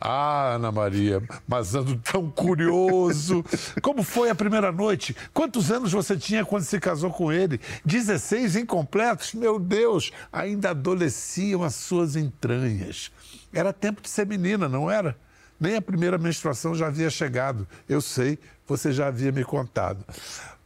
Ah, 0.00 0.54
Ana 0.54 0.72
Maria, 0.72 1.22
mas 1.46 1.74
ando 1.74 1.96
tão 1.98 2.30
curioso. 2.30 3.44
Como 3.82 4.02
foi 4.02 4.30
a 4.30 4.34
primeira 4.34 4.72
noite? 4.72 5.14
Quantos 5.34 5.70
anos 5.70 5.92
você 5.92 6.16
tinha 6.16 6.46
quando 6.46 6.62
se 6.62 6.80
casou 6.80 7.10
com 7.10 7.30
ele? 7.30 7.60
16 7.84 8.56
incompletos? 8.56 9.34
Meu 9.34 9.58
Deus, 9.58 10.12
ainda 10.32 10.70
adolesciam 10.70 11.62
as 11.62 11.74
suas 11.74 12.16
entranhas. 12.16 13.10
Era 13.52 13.72
tempo 13.72 14.00
de 14.00 14.08
ser 14.08 14.26
menina, 14.26 14.68
não 14.68 14.90
era? 14.90 15.16
Nem 15.58 15.76
a 15.76 15.82
primeira 15.82 16.18
menstruação 16.18 16.74
já 16.74 16.86
havia 16.86 17.10
chegado. 17.10 17.66
Eu 17.88 18.00
sei, 18.00 18.38
você 18.66 18.92
já 18.92 19.08
havia 19.08 19.32
me 19.32 19.44
contado. 19.44 20.04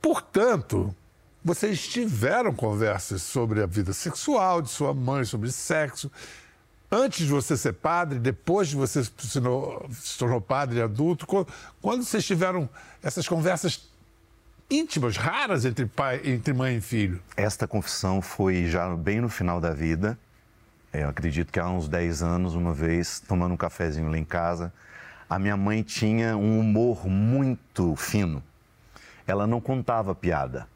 Portanto, 0.00 0.94
vocês 1.44 1.86
tiveram 1.86 2.52
conversas 2.54 3.22
sobre 3.22 3.62
a 3.62 3.66
vida 3.66 3.92
sexual 3.92 4.60
de 4.60 4.68
sua 4.68 4.92
mãe, 4.92 5.24
sobre 5.24 5.50
sexo 5.50 6.10
antes 6.92 7.26
de 7.26 7.32
você 7.32 7.56
ser 7.56 7.72
padre, 7.72 8.18
depois 8.18 8.68
de 8.68 8.76
você 8.76 9.02
se 9.02 9.10
tornou, 9.32 9.88
se 9.90 10.18
tornou 10.18 10.40
padre 10.40 10.82
adulto, 10.82 11.26
quando 11.26 12.04
vocês 12.04 12.24
tiveram 12.24 12.68
essas 13.02 13.26
conversas 13.26 13.88
íntimas, 14.70 15.16
raras 15.16 15.64
entre, 15.64 15.86
pai, 15.86 16.20
entre 16.22 16.52
mãe 16.52 16.76
e 16.76 16.80
filho? 16.82 17.20
Esta 17.34 17.66
confissão 17.66 18.20
foi 18.20 18.66
já 18.66 18.94
bem 18.94 19.22
no 19.22 19.30
final 19.30 19.58
da 19.58 19.70
vida. 19.72 20.18
Eu 20.92 21.08
acredito 21.08 21.50
que 21.50 21.58
há 21.58 21.68
uns 21.68 21.88
10 21.88 22.22
anos, 22.22 22.54
uma 22.54 22.72
vez, 22.72 23.18
tomando 23.20 23.54
um 23.54 23.56
cafezinho 23.56 24.10
lá 24.10 24.18
em 24.18 24.24
casa, 24.24 24.72
a 25.28 25.38
minha 25.38 25.56
mãe 25.56 25.82
tinha 25.82 26.36
um 26.36 26.60
humor 26.60 27.08
muito 27.08 27.96
fino. 27.96 28.42
Ela 29.26 29.46
não 29.46 29.58
contava 29.58 30.14
piada. 30.14 30.68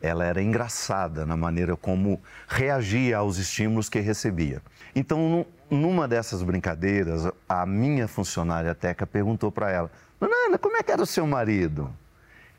Ela 0.00 0.24
era 0.24 0.40
engraçada 0.40 1.26
na 1.26 1.36
maneira 1.36 1.76
como 1.76 2.18
reagia 2.46 3.18
aos 3.18 3.36
estímulos 3.36 3.90
que 3.90 4.00
recebia. 4.00 4.62
Então, 4.94 5.44
numa 5.68 6.08
dessas 6.08 6.42
brincadeiras, 6.42 7.30
a 7.46 7.66
minha 7.66 8.08
funcionária 8.08 8.74
Teca 8.74 9.06
perguntou 9.06 9.52
para 9.52 9.70
ela: 9.70 9.90
Ana, 10.20 10.56
como 10.56 10.78
é 10.78 10.82
que 10.82 10.92
era 10.92 11.02
o 11.02 11.06
seu 11.06 11.26
marido? 11.26 11.92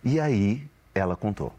E 0.04 0.20
aí 0.20 0.70
ela 0.94 1.16
contou. 1.16 1.54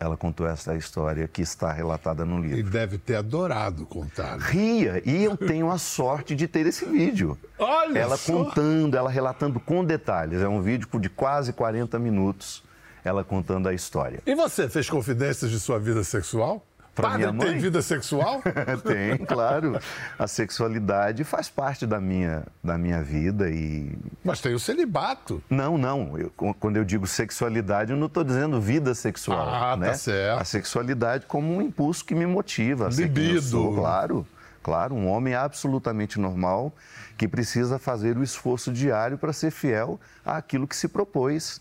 Ela 0.00 0.16
contou 0.16 0.46
essa 0.46 0.74
história 0.74 1.28
que 1.28 1.42
está 1.42 1.70
relatada 1.70 2.24
no 2.24 2.40
livro. 2.40 2.56
Ele 2.60 2.70
deve 2.70 2.96
ter 2.96 3.16
adorado 3.16 3.84
contar. 3.84 4.38
Né? 4.38 4.46
Ria, 4.48 5.02
e 5.04 5.24
eu 5.24 5.36
tenho 5.36 5.70
a 5.70 5.76
sorte 5.76 6.34
de 6.34 6.48
ter 6.48 6.64
esse 6.64 6.86
vídeo. 6.86 7.36
Olha 7.58 7.98
Ela 7.98 8.16
só. 8.16 8.32
contando, 8.32 8.96
ela 8.96 9.10
relatando 9.10 9.60
com 9.60 9.84
detalhes. 9.84 10.40
É 10.40 10.48
um 10.48 10.62
vídeo 10.62 10.88
de 10.98 11.10
quase 11.10 11.52
40 11.52 11.98
minutos, 11.98 12.64
ela 13.04 13.22
contando 13.22 13.68
a 13.68 13.74
história. 13.74 14.22
E 14.24 14.34
você 14.34 14.70
fez 14.70 14.88
confidências 14.88 15.50
de 15.50 15.60
sua 15.60 15.78
vida 15.78 16.02
sexual? 16.02 16.66
Para 17.00 17.16
minha 17.16 17.32
mãe? 17.32 17.48
tem 17.48 17.58
vida 17.58 17.82
sexual? 17.82 18.42
tem, 18.86 19.18
claro. 19.26 19.78
A 20.18 20.26
sexualidade 20.26 21.24
faz 21.24 21.48
parte 21.48 21.86
da 21.86 22.00
minha, 22.00 22.44
da 22.62 22.76
minha 22.76 23.02
vida 23.02 23.48
e... 23.50 23.96
Mas 24.24 24.40
tem 24.40 24.54
o 24.54 24.58
celibato. 24.58 25.42
Não, 25.48 25.76
não. 25.76 26.18
Eu, 26.18 26.30
quando 26.30 26.76
eu 26.76 26.84
digo 26.84 27.06
sexualidade, 27.06 27.92
eu 27.92 27.96
não 27.96 28.06
estou 28.06 28.24
dizendo 28.24 28.60
vida 28.60 28.94
sexual. 28.94 29.48
Ah, 29.48 29.76
né? 29.76 29.88
tá 29.88 29.94
certo. 29.94 30.40
A 30.40 30.44
sexualidade 30.44 31.26
como 31.26 31.54
um 31.54 31.62
impulso 31.62 32.04
que 32.04 32.14
me 32.14 32.26
motiva. 32.26 32.88
Libido. 32.90 33.40
Sou, 33.40 33.74
claro. 33.74 34.26
Claro, 34.62 34.94
um 34.94 35.08
homem 35.08 35.34
absolutamente 35.34 36.18
normal 36.18 36.72
que 37.16 37.26
precisa 37.26 37.78
fazer 37.78 38.16
o 38.16 38.22
esforço 38.22 38.72
diário 38.72 39.16
para 39.16 39.32
ser 39.32 39.50
fiel 39.50 39.98
àquilo 40.24 40.66
que 40.66 40.76
se 40.76 40.88
propôs 40.88 41.60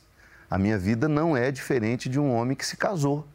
A 0.49 0.58
minha 0.58 0.78
vida 0.78 1.08
não 1.08 1.36
é 1.36 1.52
diferente 1.52 2.10
de 2.10 2.19
um 2.19 2.34
homem 2.34 2.56
que 2.56 2.65
se 2.65 2.75
casou, 2.75 3.25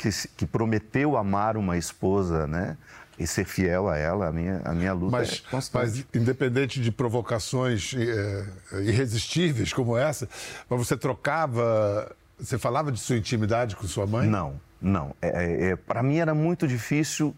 que, 0.00 0.08
que 0.34 0.46
prometeu 0.46 1.14
amar 1.14 1.58
uma 1.58 1.76
esposa, 1.76 2.46
né? 2.46 2.76
E 3.18 3.26
ser 3.26 3.44
fiel 3.44 3.86
a 3.86 3.98
ela, 3.98 4.28
a 4.28 4.32
minha, 4.32 4.62
a 4.64 4.72
minha 4.72 4.94
luta 4.94 5.18
mas, 5.18 5.44
é 5.46 5.50
constante. 5.50 6.06
Mas, 6.14 6.22
independente 6.22 6.80
de 6.80 6.90
provocações 6.90 7.94
é, 7.94 8.46
irresistíveis 8.80 9.74
como 9.74 9.94
essa, 9.94 10.26
mas 10.70 10.78
você 10.78 10.96
trocava, 10.96 12.10
você 12.38 12.56
falava 12.56 12.90
de 12.90 12.98
sua 12.98 13.18
intimidade 13.18 13.76
com 13.76 13.86
sua 13.86 14.06
mãe? 14.06 14.26
Não, 14.26 14.58
não. 14.80 15.14
É, 15.20 15.28
é, 15.28 15.70
é 15.72 15.76
Para 15.76 16.02
mim 16.02 16.16
era 16.16 16.34
muito 16.34 16.66
difícil 16.66 17.36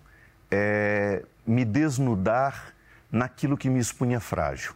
é, 0.49 1.25
me 1.45 1.65
desnudar 1.65 2.73
naquilo 3.11 3.57
que 3.57 3.69
me 3.69 3.81
expunha 3.81 4.21
frágil. 4.21 4.75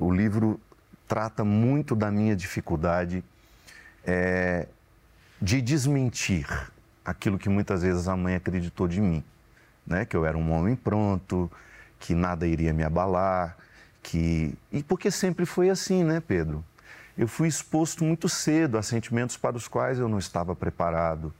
O 0.00 0.10
livro 0.10 0.60
trata 1.06 1.44
muito 1.44 1.94
da 1.94 2.10
minha 2.10 2.34
dificuldade 2.34 3.22
é, 4.04 4.66
de 5.40 5.62
desmentir 5.62 6.71
aquilo 7.04 7.38
que 7.38 7.48
muitas 7.48 7.82
vezes 7.82 8.08
a 8.08 8.16
mãe 8.16 8.34
acreditou 8.34 8.86
de 8.86 9.00
mim, 9.00 9.22
né? 9.86 10.04
Que 10.04 10.16
eu 10.16 10.24
era 10.24 10.36
um 10.36 10.52
homem 10.52 10.76
pronto, 10.76 11.50
que 11.98 12.14
nada 12.14 12.46
iria 12.46 12.72
me 12.72 12.82
abalar, 12.82 13.56
que 14.02 14.54
e 14.70 14.82
porque 14.82 15.10
sempre 15.10 15.46
foi 15.46 15.70
assim, 15.70 16.04
né, 16.04 16.20
Pedro? 16.20 16.64
Eu 17.16 17.28
fui 17.28 17.46
exposto 17.46 18.04
muito 18.04 18.28
cedo 18.28 18.78
a 18.78 18.82
sentimentos 18.82 19.36
para 19.36 19.56
os 19.56 19.68
quais 19.68 19.98
eu 19.98 20.08
não 20.08 20.18
estava 20.18 20.56
preparado. 20.56 21.32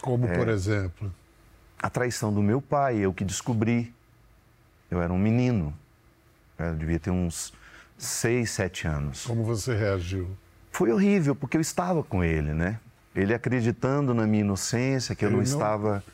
Como, 0.00 0.26
é, 0.26 0.36
por 0.36 0.48
exemplo? 0.48 1.12
A 1.78 1.90
traição 1.90 2.32
do 2.32 2.42
meu 2.42 2.60
pai, 2.60 2.98
eu 2.98 3.12
que 3.12 3.24
descobri. 3.24 3.92
Eu 4.90 5.00
era 5.00 5.12
um 5.12 5.18
menino, 5.18 5.74
eu 6.58 6.74
devia 6.74 6.98
ter 6.98 7.10
uns 7.10 7.52
seis, 7.96 8.50
sete 8.50 8.86
anos. 8.86 9.24
Como 9.24 9.44
você 9.44 9.76
reagiu? 9.76 10.28
Foi 10.72 10.90
horrível, 10.90 11.34
porque 11.34 11.56
eu 11.56 11.60
estava 11.60 12.02
com 12.02 12.24
ele, 12.24 12.52
né? 12.52 12.78
Ele 13.14 13.34
acreditando 13.34 14.14
na 14.14 14.26
minha 14.26 14.42
inocência, 14.42 15.14
que 15.14 15.24
eu 15.24 15.30
não, 15.30 15.38
não, 15.38 15.44
estava 15.44 16.04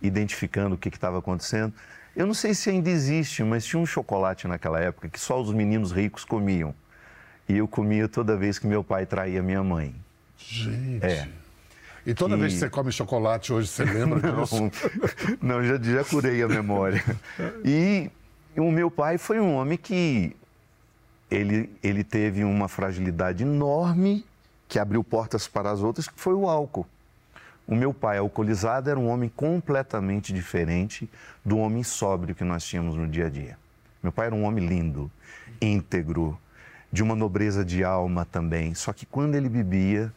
identificando 0.00 0.74
o 0.74 0.78
que 0.78 0.88
estava 0.88 1.18
acontecendo. 1.18 1.72
Eu 2.14 2.26
não 2.26 2.34
sei 2.34 2.52
se 2.52 2.68
ainda 2.68 2.90
existe, 2.90 3.42
mas 3.42 3.64
tinha 3.64 3.80
um 3.80 3.86
chocolate 3.86 4.46
naquela 4.46 4.78
época 4.78 5.08
que 5.08 5.18
só 5.18 5.40
os 5.40 5.52
meninos 5.52 5.92
ricos 5.92 6.24
comiam. 6.24 6.74
E 7.48 7.56
eu 7.56 7.66
comia 7.66 8.06
toda 8.06 8.36
vez 8.36 8.58
que 8.58 8.66
meu 8.66 8.84
pai 8.84 9.06
traía 9.06 9.42
minha 9.42 9.62
mãe. 9.62 9.94
Gente. 10.36 11.04
É. 11.04 11.28
E 12.04 12.12
toda 12.12 12.36
e... 12.36 12.38
vez 12.38 12.54
que 12.54 12.58
você 12.58 12.68
come 12.68 12.92
chocolate 12.92 13.52
hoje, 13.52 13.68
você 13.68 13.84
lembra 13.84 14.20
não, 14.32 14.70
não, 15.40 15.64
já, 15.64 15.78
já 15.80 16.04
curei 16.04 16.42
a 16.42 16.48
memória. 16.48 17.02
E 17.64 18.10
o 18.56 18.70
meu 18.70 18.90
pai 18.90 19.16
foi 19.16 19.40
um 19.40 19.54
homem 19.54 19.78
que 19.78 20.36
ele, 21.30 21.70
ele 21.82 22.04
teve 22.04 22.44
uma 22.44 22.68
fragilidade 22.68 23.42
enorme 23.42 24.24
que 24.72 24.78
abriu 24.78 25.04
portas 25.04 25.46
para 25.46 25.70
as 25.70 25.80
outras, 25.80 26.08
que 26.08 26.18
foi 26.18 26.32
o 26.32 26.48
álcool. 26.48 26.86
O 27.68 27.74
meu 27.74 27.92
pai, 27.92 28.16
alcoolizado, 28.16 28.88
era 28.88 28.98
um 28.98 29.06
homem 29.06 29.28
completamente 29.28 30.32
diferente 30.32 31.10
do 31.44 31.58
homem 31.58 31.82
sóbrio 31.82 32.34
que 32.34 32.42
nós 32.42 32.64
tínhamos 32.64 32.96
no 32.96 33.06
dia 33.06 33.26
a 33.26 33.28
dia. 33.28 33.58
Meu 34.02 34.10
pai 34.10 34.28
era 34.28 34.34
um 34.34 34.44
homem 34.44 34.66
lindo, 34.66 35.10
íntegro, 35.60 36.40
de 36.90 37.02
uma 37.02 37.14
nobreza 37.14 37.62
de 37.62 37.84
alma 37.84 38.24
também. 38.24 38.74
Só 38.74 38.94
que 38.94 39.04
quando 39.04 39.34
ele 39.34 39.50
bebia. 39.50 40.10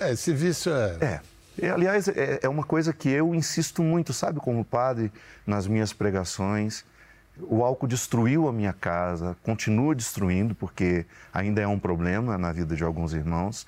É, 0.00 0.10
esse 0.10 0.32
vício 0.32 0.72
é. 0.74 1.20
É. 1.62 1.70
Aliás, 1.70 2.08
é, 2.08 2.40
é 2.42 2.48
uma 2.48 2.64
coisa 2.64 2.92
que 2.92 3.08
eu 3.08 3.32
insisto 3.32 3.80
muito, 3.80 4.12
sabe, 4.12 4.40
como 4.40 4.64
padre, 4.64 5.12
nas 5.46 5.68
minhas 5.68 5.92
pregações. 5.92 6.84
O 7.42 7.64
álcool 7.64 7.86
destruiu 7.86 8.48
a 8.48 8.52
minha 8.52 8.72
casa, 8.72 9.36
continua 9.42 9.94
destruindo, 9.94 10.54
porque 10.54 11.06
ainda 11.32 11.60
é 11.60 11.66
um 11.66 11.78
problema 11.78 12.36
na 12.36 12.52
vida 12.52 12.74
de 12.74 12.82
alguns 12.82 13.12
irmãos. 13.12 13.66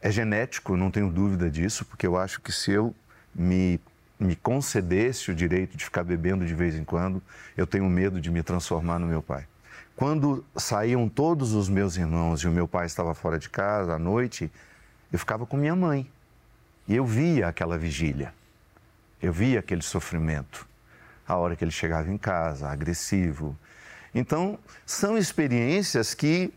É 0.00 0.10
genético, 0.10 0.76
não 0.76 0.90
tenho 0.90 1.10
dúvida 1.10 1.50
disso, 1.50 1.84
porque 1.84 2.06
eu 2.06 2.16
acho 2.16 2.40
que 2.40 2.50
se 2.50 2.70
eu 2.72 2.94
me, 3.34 3.78
me 4.18 4.34
concedesse 4.34 5.30
o 5.30 5.34
direito 5.34 5.76
de 5.76 5.84
ficar 5.84 6.04
bebendo 6.04 6.46
de 6.46 6.54
vez 6.54 6.74
em 6.74 6.84
quando, 6.84 7.22
eu 7.56 7.66
tenho 7.66 7.84
medo 7.84 8.20
de 8.20 8.30
me 8.30 8.42
transformar 8.42 8.98
no 8.98 9.06
meu 9.06 9.20
pai. 9.20 9.46
Quando 9.94 10.44
saíam 10.56 11.08
todos 11.08 11.52
os 11.52 11.68
meus 11.68 11.96
irmãos 11.96 12.40
e 12.40 12.48
o 12.48 12.52
meu 12.52 12.68
pai 12.68 12.86
estava 12.86 13.14
fora 13.14 13.38
de 13.38 13.48
casa 13.48 13.94
à 13.94 13.98
noite, 13.98 14.50
eu 15.12 15.18
ficava 15.18 15.44
com 15.44 15.56
minha 15.56 15.76
mãe. 15.76 16.10
E 16.88 16.94
eu 16.94 17.04
via 17.04 17.48
aquela 17.48 17.76
vigília, 17.76 18.32
eu 19.20 19.32
via 19.32 19.58
aquele 19.58 19.82
sofrimento 19.82 20.66
a 21.26 21.36
hora 21.36 21.56
que 21.56 21.64
ele 21.64 21.70
chegava 21.70 22.10
em 22.10 22.18
casa, 22.18 22.68
agressivo. 22.68 23.56
Então, 24.14 24.58
são 24.84 25.18
experiências 25.18 26.14
que 26.14 26.52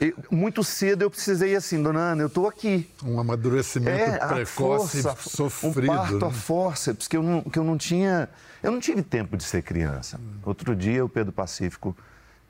eu, 0.00 0.14
muito 0.30 0.64
cedo 0.64 1.02
eu 1.02 1.10
precisei 1.10 1.54
assim, 1.54 1.82
dona 1.82 2.00
Ana, 2.00 2.22
eu 2.22 2.26
estou 2.26 2.48
aqui. 2.48 2.90
Um 3.04 3.20
amadurecimento 3.20 4.00
é, 4.00 4.18
precoce 4.18 5.02
força, 5.02 5.16
sofrido. 5.28 5.92
Um 5.92 5.96
parto 5.96 6.18
né? 6.18 6.26
a 6.26 6.30
forceps 6.30 7.06
que 7.06 7.16
eu, 7.16 7.22
não, 7.22 7.42
que 7.42 7.58
eu 7.58 7.64
não 7.64 7.76
tinha. 7.76 8.28
Eu 8.62 8.72
não 8.72 8.80
tive 8.80 9.02
tempo 9.02 9.36
de 9.36 9.44
ser 9.44 9.62
criança. 9.62 10.18
Outro 10.42 10.74
dia 10.74 11.04
o 11.04 11.08
Pedro 11.08 11.32
Pacífico 11.32 11.94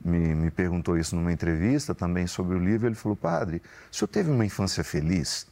me, 0.03 0.33
me 0.33 0.49
perguntou 0.49 0.97
isso 0.97 1.13
numa 1.15 1.31
entrevista 1.31 1.93
também 1.93 2.25
sobre 2.25 2.55
o 2.55 2.59
livro. 2.59 2.87
Ele 2.87 2.95
falou: 2.95 3.17
Padre, 3.17 3.61
o 3.91 3.95
senhor 3.95 4.07
teve 4.07 4.31
uma 4.31 4.45
infância 4.45 4.83
feliz? 4.83 5.45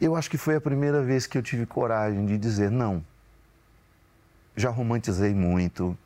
Eu 0.00 0.16
acho 0.16 0.28
que 0.28 0.38
foi 0.38 0.56
a 0.56 0.60
primeira 0.60 1.02
vez 1.02 1.26
que 1.26 1.38
eu 1.38 1.42
tive 1.42 1.66
coragem 1.66 2.26
de 2.26 2.36
dizer 2.36 2.70
não 2.70 3.04
já 4.58 4.70
romantizei 4.70 5.34
muito, 5.34 5.96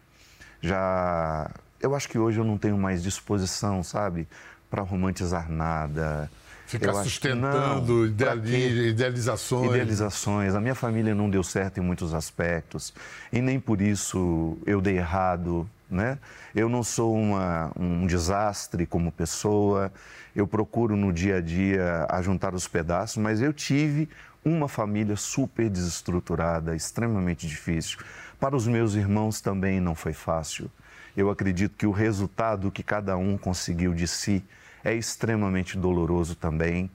já. 0.61 1.51
Eu 1.81 1.95
acho 1.95 2.09
que 2.09 2.19
hoje 2.19 2.39
eu 2.39 2.45
não 2.45 2.57
tenho 2.57 2.79
mais 2.79 3.03
disposição, 3.03 3.83
sabe, 3.83 4.29
para 4.71 4.83
romantizar 4.83 5.51
nada. 5.51 6.31
Ficar 6.67 6.95
sustentando 6.95 8.07
idealizações. 8.07 9.71
Idealizações. 9.71 10.55
A 10.55 10.61
minha 10.61 10.75
família 10.75 11.15
não 11.15 11.29
deu 11.29 11.43
certo 11.43 11.79
em 11.79 11.81
muitos 11.83 12.15
aspectos 12.15 12.95
e 13.31 13.43
nem 13.43 13.61
por 13.61 13.83
isso 13.83 14.57
eu 14.65 14.81
dei 14.81 14.97
errado, 14.97 15.69
né? 15.91 16.19
Eu 16.55 16.69
não 16.69 16.83
sou 16.83 17.15
uma, 17.15 17.71
um 17.79 18.07
desastre 18.07 18.87
como 18.87 19.13
pessoa. 19.13 19.93
Eu 20.35 20.47
procuro 20.47 20.97
no 20.97 21.13
dia 21.13 21.37
a 21.37 21.41
dia 21.43 22.07
ajuntar 22.09 22.55
os 22.55 22.67
pedaços, 22.67 23.19
mas 23.19 23.43
eu 23.43 23.53
tive 23.53 24.09
uma 24.43 24.67
família 24.67 25.17
super 25.17 25.69
desestruturada, 25.69 26.75
extremamente 26.75 27.47
difícil. 27.47 27.99
Para 28.43 28.57
os 28.57 28.67
meus 28.67 28.95
irmãos 28.95 29.41
também 29.41 29.79
não 29.79 29.95
foi 29.95 30.13
fácil. 30.13 30.69
Eu 31.17 31.31
acredito 31.31 31.77
que 31.77 31.87
o 31.87 31.93
resultado 31.93 32.73
que 32.73 32.83
cada 32.83 33.17
um 33.17 33.39
conseguiu 33.39 33.95
de 33.95 34.09
si 34.09 34.45
é 34.83 34.93
extremamente 34.93 35.79
doloroso 35.79 36.35
também. 36.35 36.91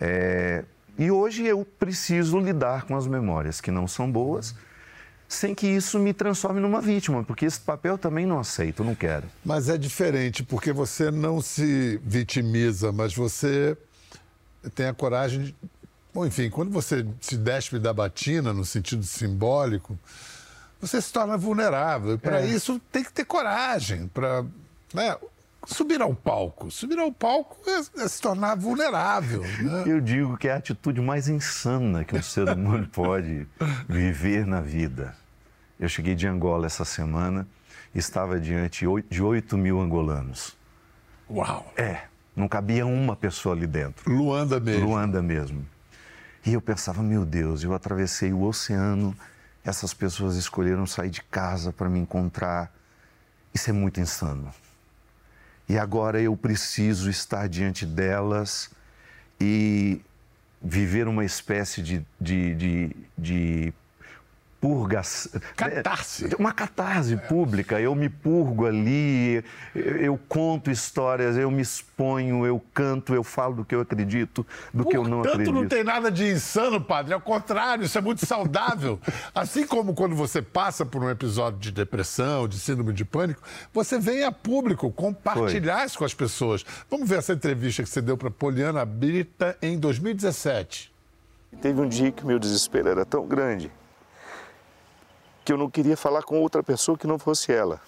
É... 0.00 0.64
E 0.98 1.08
hoje 1.08 1.46
eu 1.46 1.64
preciso 1.64 2.40
lidar 2.40 2.82
com 2.82 2.96
as 2.96 3.06
memórias 3.06 3.60
que 3.60 3.70
não 3.70 3.86
são 3.86 4.10
boas, 4.10 4.56
sem 5.28 5.54
que 5.54 5.68
isso 5.68 6.00
me 6.00 6.12
transforme 6.12 6.58
numa 6.58 6.80
vítima, 6.80 7.22
porque 7.22 7.44
esse 7.44 7.60
papel 7.60 7.96
também 7.96 8.26
não 8.26 8.40
aceito, 8.40 8.82
não 8.82 8.96
quero. 8.96 9.28
Mas 9.44 9.68
é 9.68 9.78
diferente, 9.78 10.42
porque 10.42 10.72
você 10.72 11.12
não 11.12 11.40
se 11.40 12.00
vitimiza, 12.04 12.90
mas 12.90 13.14
você 13.14 13.78
tem 14.74 14.86
a 14.86 14.92
coragem 14.92 15.44
de. 15.44 15.54
Bom, 16.12 16.26
enfim, 16.26 16.50
quando 16.50 16.72
você 16.72 17.06
se 17.20 17.36
despe 17.36 17.78
da 17.78 17.92
batina, 17.92 18.52
no 18.52 18.64
sentido 18.64 19.04
simbólico, 19.04 19.96
você 20.80 21.00
se 21.00 21.12
torna 21.12 21.36
vulnerável. 21.36 22.18
Para 22.18 22.40
é. 22.40 22.46
isso 22.46 22.80
tem 22.92 23.02
que 23.02 23.12
ter 23.12 23.24
coragem 23.24 24.08
para 24.08 24.44
né, 24.92 25.16
subir 25.66 26.00
ao 26.00 26.14
palco. 26.14 26.70
Subir 26.70 26.98
ao 26.98 27.12
palco 27.12 27.58
é, 27.68 28.02
é 28.04 28.08
se 28.08 28.20
tornar 28.20 28.56
vulnerável. 28.56 29.42
Né? 29.42 29.84
Eu 29.86 30.00
digo 30.00 30.36
que 30.36 30.48
é 30.48 30.52
a 30.52 30.56
atitude 30.56 31.00
mais 31.00 31.28
insana 31.28 32.04
que 32.04 32.16
um 32.16 32.22
ser 32.22 32.48
humano 32.48 32.86
pode 32.88 33.46
viver 33.88 34.46
na 34.46 34.60
vida. 34.60 35.14
Eu 35.78 35.88
cheguei 35.88 36.14
de 36.14 36.26
Angola 36.26 36.66
essa 36.66 36.84
semana 36.84 37.46
e 37.94 37.98
estava 37.98 38.40
diante 38.40 38.86
de 39.10 39.22
8 39.22 39.58
mil 39.58 39.80
angolanos. 39.80 40.56
Uau! 41.28 41.72
É, 41.76 42.02
não 42.34 42.48
cabia 42.48 42.86
uma 42.86 43.16
pessoa 43.16 43.54
ali 43.54 43.66
dentro. 43.66 44.10
Luanda 44.10 44.60
mesmo. 44.60 44.86
Luanda 44.86 45.22
mesmo. 45.22 45.66
E 46.44 46.52
eu 46.52 46.60
pensava, 46.60 47.02
meu 47.02 47.24
Deus, 47.24 47.64
eu 47.64 47.74
atravessei 47.74 48.32
o 48.32 48.42
oceano 48.42 49.16
essas 49.66 49.92
pessoas 49.92 50.36
escolheram 50.36 50.86
sair 50.86 51.10
de 51.10 51.22
casa 51.22 51.72
para 51.72 51.88
me 51.88 51.98
encontrar. 51.98 52.72
Isso 53.52 53.68
é 53.68 53.72
muito 53.72 54.00
insano. 54.00 54.54
E 55.68 55.76
agora 55.76 56.20
eu 56.20 56.36
preciso 56.36 57.10
estar 57.10 57.48
diante 57.48 57.84
delas 57.84 58.70
e 59.40 60.00
viver 60.62 61.08
uma 61.08 61.24
espécie 61.24 61.82
de, 61.82 62.06
de, 62.20 62.54
de, 62.54 62.96
de 63.18 63.74
purgação. 64.66 65.40
Catarse. 65.54 66.28
Uma 66.38 66.52
catarse 66.52 67.16
pública. 67.16 67.80
Eu 67.80 67.94
me 67.94 68.08
purgo 68.08 68.66
ali, 68.66 69.44
eu, 69.72 69.96
eu, 69.96 70.20
conto 70.28 70.70
histórias, 70.70 71.36
eu 71.36 71.50
me 71.52 71.62
exponho, 71.62 72.44
eu 72.44 72.60
canto, 72.74 73.14
eu 73.14 73.22
falo 73.22 73.56
do 73.56 73.64
que 73.64 73.74
eu 73.74 73.80
acredito, 73.80 74.44
do 74.74 74.82
Portanto, 74.82 74.90
que 74.90 74.96
eu 74.96 75.08
não 75.08 75.20
acredito. 75.20 75.52
não 75.52 75.68
tem 75.68 75.84
nada 75.84 76.10
de 76.10 76.28
insano, 76.28 76.80
padre. 76.80 77.14
Ao 77.14 77.20
contrário, 77.20 77.84
isso 77.84 77.96
é 77.96 78.00
muito 78.00 78.26
saudável. 78.26 78.98
assim 79.32 79.64
como 79.64 79.94
quando 79.94 80.16
você 80.16 80.42
passa 80.42 80.84
por 80.84 81.02
um 81.02 81.10
episódio 81.10 81.60
de 81.60 81.70
depressão, 81.70 82.48
de 82.48 82.58
síndrome 82.58 82.92
de 82.92 83.04
pânico, 83.04 83.40
você 83.72 84.00
vem 84.00 84.24
a 84.24 84.32
público 84.32 84.90
compartilhar 84.90 85.78
Foi. 85.78 85.86
isso 85.86 85.98
com 85.98 86.04
as 86.04 86.14
pessoas. 86.14 86.64
Vamos 86.90 87.08
ver 87.08 87.18
essa 87.18 87.32
entrevista 87.32 87.84
que 87.84 87.88
você 87.88 88.02
deu 88.02 88.16
para 88.16 88.32
Poliana 88.32 88.84
Brita 88.84 89.56
em 89.62 89.78
2017. 89.78 90.92
Teve 91.62 91.80
um 91.80 91.88
dia 91.88 92.10
que 92.10 92.24
o 92.24 92.26
meu 92.26 92.38
desespero 92.38 92.88
era 92.88 93.04
tão 93.04 93.26
grande 93.26 93.70
que 95.46 95.52
eu 95.52 95.56
não 95.56 95.70
queria 95.70 95.96
falar 95.96 96.24
com 96.24 96.40
outra 96.40 96.60
pessoa 96.60 96.98
que 96.98 97.06
não 97.06 97.20
fosse 97.20 97.52
ela. 97.52 97.80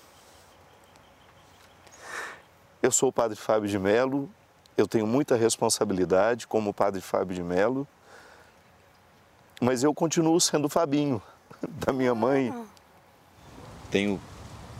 Eu 2.80 2.92
sou 2.92 3.08
o 3.08 3.12
Padre 3.12 3.36
Fábio 3.36 3.68
de 3.68 3.76
Melo, 3.76 4.30
eu 4.76 4.86
tenho 4.86 5.08
muita 5.08 5.34
responsabilidade 5.34 6.46
como 6.46 6.72
Padre 6.72 7.00
Fábio 7.00 7.34
de 7.34 7.42
Melo, 7.42 7.84
mas 9.60 9.82
eu 9.82 9.92
continuo 9.92 10.40
sendo 10.40 10.68
Fabinho, 10.68 11.20
da 11.84 11.92
minha 11.92 12.14
mãe. 12.14 12.54
Tenho 13.90 14.20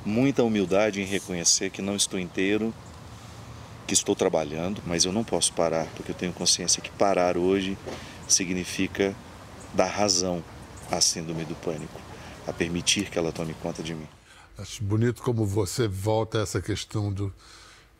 muita 0.05 0.45
humildade 0.45 1.03
em 1.03 1.05
reconhecer 1.05 1.71
que 1.71 1.83
não 1.83 1.97
estou 1.97 2.21
inteiro, 2.21 2.73
que 3.89 3.93
estou 3.93 4.15
trabalhando, 4.15 4.81
mas 4.87 5.05
eu 5.05 5.11
não 5.11 5.25
posso 5.25 5.53
parar, 5.53 5.87
porque 5.97 6.13
eu 6.13 6.17
tenho 6.17 6.33
consciência 6.33 6.81
que 6.81 6.93
parar 6.93 7.37
hoje 7.37 7.77
significa 8.29 9.17
dar 9.75 9.87
razão 9.87 10.45
à 10.93 11.01
síndrome 11.01 11.45
do 11.45 11.57
pânico 11.57 12.08
a 12.49 12.53
permitir 12.53 13.11
que 13.11 13.19
ela 13.19 13.31
tome 13.31 13.55
conta 13.55 13.83
de 13.83 13.95
mim. 13.95 14.09
Acho 14.57 14.83
bonito 14.83 15.23
como 15.23 15.45
você 15.45 15.87
volta 15.87 16.39
a 16.39 16.43
essa 16.43 16.61
questão 16.61 17.13
do 17.13 17.33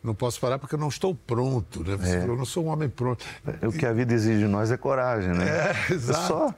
não 0.01 0.15
posso 0.15 0.39
parar 0.39 0.57
porque 0.57 0.75
eu 0.75 0.79
não 0.79 0.87
estou 0.87 1.13
pronto, 1.13 1.83
né? 1.83 1.97
Você 1.97 2.15
é. 2.15 2.19
falou, 2.21 2.35
eu 2.35 2.37
não 2.37 2.45
sou 2.45 2.65
um 2.65 2.67
homem 2.69 2.87
pronto. 2.87 3.25
É, 3.61 3.67
o 3.67 3.71
que 3.71 3.85
a 3.85 3.91
vida 3.91 4.13
exige 4.13 4.39
de 4.39 4.47
nós 4.47 4.71
é 4.71 4.77
coragem, 4.77 5.33
né? 5.33 5.45
É, 5.45 5.93
exato. 5.93 6.19
É 6.19 6.27
só... 6.27 6.55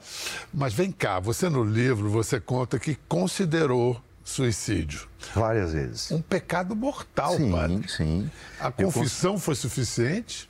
Mas 0.54 0.72
vem 0.72 0.92
cá, 0.92 1.18
você 1.18 1.48
no 1.48 1.64
livro, 1.64 2.08
você 2.08 2.40
conta 2.40 2.78
que 2.78 2.94
considerou 3.08 4.00
suicídio. 4.22 5.08
Várias 5.34 5.72
vezes. 5.72 6.12
Um 6.12 6.22
pecado 6.22 6.76
mortal, 6.76 7.36
sim, 7.36 7.50
padre. 7.50 7.88
Sim, 7.88 8.30
A 8.60 8.70
confissão 8.70 9.32
cons... 9.32 9.44
foi 9.44 9.54
suficiente? 9.56 10.48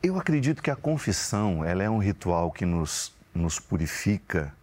Eu 0.00 0.16
acredito 0.16 0.62
que 0.62 0.70
a 0.70 0.76
confissão, 0.76 1.64
ela 1.64 1.82
é 1.82 1.90
um 1.90 1.98
ritual 1.98 2.52
que 2.52 2.64
nos, 2.64 3.12
nos 3.34 3.58
purifica 3.58 4.54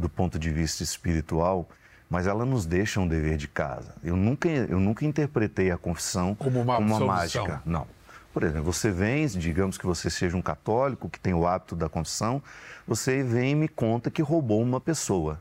do 0.00 0.08
ponto 0.08 0.38
de 0.38 0.50
vista 0.50 0.82
espiritual, 0.82 1.68
mas 2.08 2.26
ela 2.26 2.44
nos 2.44 2.66
deixa 2.66 2.98
um 3.00 3.06
dever 3.06 3.36
de 3.36 3.46
casa. 3.46 3.94
Eu 4.02 4.16
nunca, 4.16 4.48
eu 4.48 4.80
nunca 4.80 5.04
interpretei 5.04 5.70
a 5.70 5.78
confissão 5.78 6.34
como 6.34 6.60
uma, 6.60 6.76
como 6.76 6.96
uma 6.96 7.06
mágica. 7.06 7.62
Não. 7.64 7.86
Por 8.32 8.42
exemplo, 8.42 8.72
você 8.72 8.90
vem, 8.90 9.26
digamos 9.26 9.76
que 9.76 9.86
você 9.86 10.08
seja 10.08 10.36
um 10.36 10.42
católico 10.42 11.08
que 11.08 11.18
tem 11.18 11.34
o 11.34 11.46
hábito 11.46 11.74
da 11.74 11.88
confissão, 11.88 12.42
você 12.86 13.22
vem 13.22 13.52
e 13.52 13.54
me 13.54 13.68
conta 13.68 14.10
que 14.10 14.22
roubou 14.22 14.62
uma 14.62 14.80
pessoa. 14.80 15.40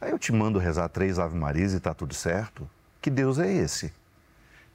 Aí 0.00 0.10
eu 0.10 0.18
te 0.18 0.32
mando 0.32 0.58
rezar 0.58 0.88
três 0.88 1.18
Ave 1.18 1.36
Marias 1.36 1.72
e 1.72 1.76
está 1.76 1.94
tudo 1.94 2.14
certo. 2.14 2.68
Que 3.00 3.10
Deus 3.10 3.38
é 3.38 3.50
esse? 3.50 3.92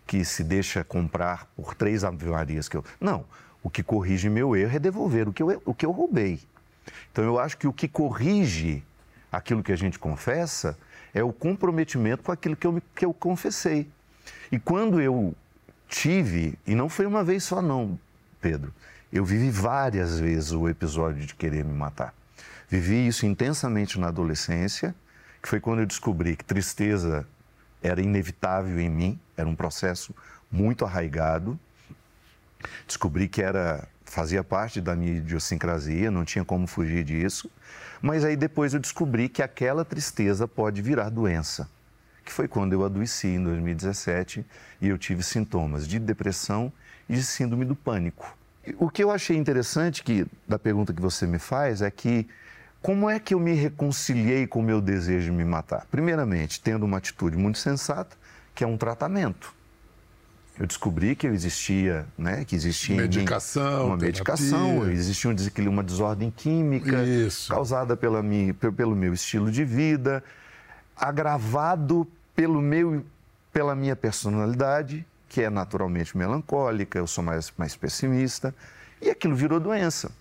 Que 0.06 0.24
se 0.26 0.44
deixa 0.44 0.84
comprar 0.84 1.48
por 1.56 1.76
três 1.76 2.04
Ave 2.04 2.26
Marias 2.28 2.68
que 2.68 2.78
eu. 2.78 2.84
Não. 3.00 3.26
O 3.62 3.70
que 3.70 3.84
corrige 3.84 4.30
meu 4.30 4.56
erro 4.56 4.76
é 4.76 4.80
devolver 4.80 5.28
o 5.28 5.34
que 5.34 5.44
eu, 5.44 5.62
o 5.66 5.74
que 5.74 5.86
eu 5.86 5.92
roubei. 5.92 6.40
Então 7.12 7.24
eu 7.24 7.38
acho 7.38 7.58
que 7.58 7.68
o 7.68 7.74
que 7.74 7.88
corrige 7.88 8.84
aquilo 9.32 9.64
que 9.64 9.72
a 9.72 9.76
gente 9.76 10.00
confessa 10.00 10.78
é 11.14 11.24
o 11.24 11.34
comprometimento 11.34 12.24
com 12.24 12.32
aquilo 12.32 12.56
que 12.56 12.68
eu, 12.68 12.82
que 12.96 13.06
eu 13.06 13.14
confessei. 13.14 13.88
E 14.52 14.60
quando 14.60 15.02
eu 15.02 15.36
tive, 15.88 16.58
e 16.66 16.76
não 16.76 16.88
foi 16.88 17.06
uma 17.06 17.24
vez 17.24 17.44
só 17.44 17.62
não, 17.62 18.00
Pedro, 18.42 18.74
eu 19.12 19.26
vivi 19.26 19.50
várias 19.50 20.20
vezes 20.20 20.52
o 20.52 20.70
episódio 20.70 21.26
de 21.26 21.34
querer 21.34 21.66
me 21.66 21.74
matar. 21.74 22.14
Vivi 22.70 23.08
isso 23.08 23.26
intensamente 23.26 24.00
na 24.00 24.08
adolescência, 24.08 24.94
que 25.42 25.50
foi 25.50 25.60
quando 25.60 25.80
eu 25.80 25.86
descobri 25.86 26.36
que 26.36 26.46
tristeza 26.46 27.26
era 27.82 28.02
inevitável 28.02 28.80
em 28.80 28.90
mim, 28.90 29.20
era 29.36 29.48
um 29.48 29.56
processo 29.56 30.14
muito 30.52 30.86
arraigado. 30.86 31.60
Descobri 32.86 33.28
que 33.28 33.42
era 33.42 33.88
fazia 34.10 34.44
parte 34.44 34.82
da 34.82 34.96
minha 34.96 35.18
idiosincrasia, 35.18 36.10
não 36.10 36.26
tinha 36.26 36.44
como 36.44 36.68
fugir 36.68 37.04
disso. 37.04 37.50
Mas 38.02 38.26
aí 38.26 38.36
depois 38.36 38.74
eu 38.74 38.80
descobri 38.80 39.30
que 39.30 39.42
aquela 39.42 39.86
tristeza 39.86 40.48
pode 40.48 40.82
virar 40.82 41.10
doença, 41.10 41.70
que 42.24 42.32
foi 42.32 42.48
quando 42.48 42.74
eu 42.74 42.84
adoeci 42.84 43.28
em 43.28 43.44
2017 43.44 44.46
e 44.82 44.88
eu 44.88 44.98
tive 44.98 45.22
sintomas 45.22 45.88
de 45.88 46.00
depressão 46.00 46.72
e 47.08 47.14
de 47.14 47.24
síndrome 47.24 47.66
do 47.66 47.76
pânico. 47.76 48.36
O 48.78 48.90
que 48.90 49.04
eu 49.04 49.12
achei 49.12 49.36
interessante 49.36 50.04
que, 50.04 50.26
da 50.48 50.60
pergunta 50.60 50.94
que 50.94 51.02
você 51.02 51.26
me 51.26 51.40
faz 51.40 51.82
é 51.82 51.90
que 51.90 52.28
como 52.82 53.10
é 53.10 53.20
que 53.20 53.34
eu 53.34 53.40
me 53.40 53.54
reconciliei 53.54 54.48
com 54.48 54.60
o 54.60 54.64
meu 54.64 54.80
desejo 54.80 55.26
de 55.26 55.32
me 55.32 55.44
matar? 55.44 55.86
Primeiramente, 55.92 56.62
tendo 56.62 56.86
uma 56.86 56.98
atitude 56.98 57.36
muito 57.36 57.58
sensata, 57.58 58.16
que 58.56 58.64
é 58.64 58.68
um 58.68 58.78
tratamento 58.78 59.59
eu 60.60 60.68
descobri 60.68 61.16
que 61.16 61.26
existia, 61.26 62.06
né, 62.18 62.44
que 62.44 62.54
existia 62.54 62.98
medicação, 62.98 63.88
uma 63.88 63.98
medicação, 63.98 64.92
existia 64.92 65.32
um 65.32 65.34
desequilíbrio, 65.34 65.72
uma 65.72 65.84
desordem 65.84 66.30
química 66.30 67.02
Isso. 67.02 67.50
causada 67.50 67.96
pela 67.96 68.22
minha, 68.22 68.54
pelo 68.54 68.94
meu 68.94 69.14
estilo 69.14 69.50
de 69.50 69.64
vida, 69.64 70.22
agravado 70.98 72.06
pelo 72.36 72.62
meu, 72.62 73.06
pela 73.54 73.74
minha 73.74 73.96
personalidade, 73.96 75.06
que 75.30 75.42
é 75.42 75.50
naturalmente 75.50 76.18
melancólica, 76.18 77.00
eu 77.00 77.08
sou 77.08 77.24
mais, 77.24 77.54
mais 77.58 77.78
pessimista, 77.78 78.54
e 79.02 79.10
aquilo 79.10 79.38
virou 79.38 79.62
doença. 79.62 80.12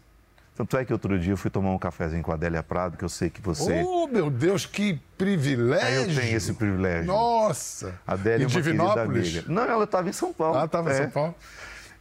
Tanto 0.58 0.76
é 0.76 0.84
que 0.84 0.92
outro 0.92 1.16
dia 1.16 1.32
eu 1.32 1.36
fui 1.36 1.52
tomar 1.52 1.70
um 1.70 1.78
cafezinho 1.78 2.20
com 2.20 2.32
a 2.32 2.34
Adélia 2.34 2.64
Prado, 2.64 2.96
que 2.96 3.04
eu 3.04 3.08
sei 3.08 3.30
que 3.30 3.40
você. 3.40 3.80
Oh, 3.86 4.08
meu 4.08 4.28
Deus, 4.28 4.66
que 4.66 5.00
privilégio! 5.16 5.86
Aí 5.86 5.94
eu 5.94 6.06
tenho 6.06 6.36
esse 6.36 6.52
privilégio. 6.52 7.06
Nossa! 7.06 7.94
A 8.04 8.14
Adélia 8.14 8.44
é 8.44 8.48
uma 8.48 8.60
querida 8.60 9.02
amiga. 9.02 9.44
Não, 9.46 9.62
ela 9.62 9.84
estava 9.84 10.08
em 10.08 10.12
São 10.12 10.32
Paulo. 10.32 10.56
Ela 10.56 10.64
estava 10.64 10.90
é. 10.90 10.94
em 10.94 10.96
São 11.02 11.10
Paulo. 11.12 11.34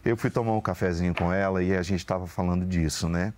Eu 0.04 0.18
fui 0.18 0.32
tomar 0.32 0.54
um 0.54 0.62
cafezinho 0.62 1.14
com 1.14 1.32
ela 1.32 1.62
e 1.62 1.72
a 1.78 1.84
gente 1.84 2.00
estava 2.00 2.26
falando 2.26 2.66
disso, 2.66 3.08
né? 3.08 3.32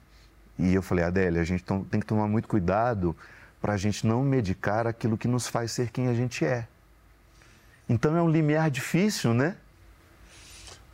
E 0.57 0.73
eu 0.73 0.81
falei, 0.81 1.03
Adélia, 1.03 1.41
a 1.41 1.45
gente 1.45 1.65
tem 1.65 1.99
que 1.99 2.05
tomar 2.05 2.29
muito 2.29 2.47
cuidado 2.47 3.13
para 3.61 3.73
a 3.73 3.77
gente 3.77 4.07
não 4.07 4.23
medicar 4.23 4.87
aquilo 4.87 5.17
que 5.17 5.27
nos 5.27 5.49
faz 5.49 5.73
ser 5.73 5.89
quem 5.89 6.07
a 6.07 6.13
gente 6.13 6.45
é. 6.45 6.65
Então 7.89 8.15
é 8.15 8.21
um 8.21 8.29
limiar 8.29 8.71
difícil, 8.71 9.33
né? 9.33 9.57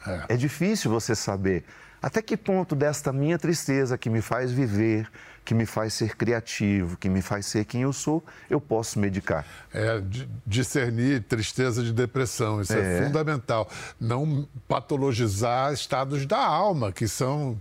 É, 0.07 0.33
é 0.33 0.37
difícil 0.37 0.91
você 0.91 1.15
saber 1.15 1.63
até 2.05 2.21
que 2.21 2.37
ponto 2.37 2.75
desta 2.75 3.11
minha 3.11 3.35
tristeza 3.35 3.97
que 3.97 4.11
me 4.11 4.21
faz 4.21 4.51
viver, 4.51 5.09
que 5.43 5.55
me 5.55 5.65
faz 5.65 5.91
ser 5.91 6.15
criativo, 6.15 6.95
que 6.97 7.09
me 7.09 7.19
faz 7.19 7.47
ser 7.47 7.65
quem 7.65 7.81
eu 7.81 7.91
sou, 7.91 8.23
eu 8.47 8.61
posso 8.61 8.99
medicar? 8.99 9.43
É, 9.73 9.99
discernir 10.45 11.23
tristeza 11.23 11.81
de 11.81 11.91
depressão, 11.91 12.61
isso 12.61 12.73
é. 12.73 12.99
é 12.99 13.03
fundamental. 13.05 13.67
Não 13.99 14.47
patologizar 14.67 15.73
estados 15.73 16.27
da 16.27 16.37
alma, 16.37 16.91
que 16.91 17.07
são. 17.07 17.59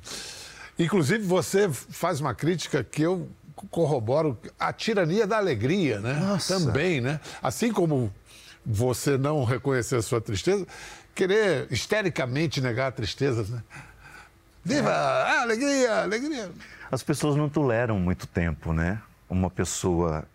Inclusive, 0.79 1.25
você 1.25 1.71
faz 1.71 2.21
uma 2.21 2.35
crítica 2.35 2.85
que 2.85 3.01
eu 3.01 3.27
corroboro 3.71 4.37
a 4.61 4.75
tirania 4.75 5.27
da 5.27 5.39
alegria, 5.39 6.01
né? 6.01 6.21
Nossa. 6.21 6.59
Também, 6.61 7.01
né? 7.01 7.19
Assim 7.43 7.73
como 7.73 8.13
você 8.65 9.17
não 9.17 9.45
reconhecer 9.45 9.97
a 9.97 10.03
sua 10.03 10.21
tristeza, 10.21 10.67
querer 11.15 11.67
histericamente 11.71 12.61
negar 12.61 12.89
a 12.89 12.93
tristeza, 12.93 13.45
né? 13.55 13.63
Viva! 14.65 14.91
Ah, 14.91 15.43
alegria, 15.43 16.03
alegria! 16.03 16.51
As 16.91 17.03
pessoas 17.03 17.37
não 17.37 17.49
toleram 17.49 17.99
muito 17.99 18.27
tempo, 18.27 18.73
né? 18.73 19.01
Uma 19.29 19.51
pessoa 19.51 20.27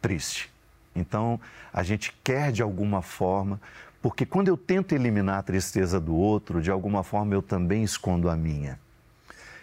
triste. 0.00 0.50
Então, 0.94 1.40
a 1.72 1.82
gente 1.82 2.14
quer 2.22 2.52
de 2.52 2.62
alguma 2.62 3.02
forma, 3.02 3.60
porque 4.02 4.26
quando 4.26 4.48
eu 4.48 4.56
tento 4.56 4.94
eliminar 4.94 5.38
a 5.38 5.42
tristeza 5.42 6.00
do 6.00 6.14
outro, 6.14 6.60
de 6.60 6.70
alguma 6.70 7.02
forma 7.02 7.34
eu 7.34 7.42
também 7.42 7.82
escondo 7.82 8.28
a 8.28 8.36
minha. 8.36 8.78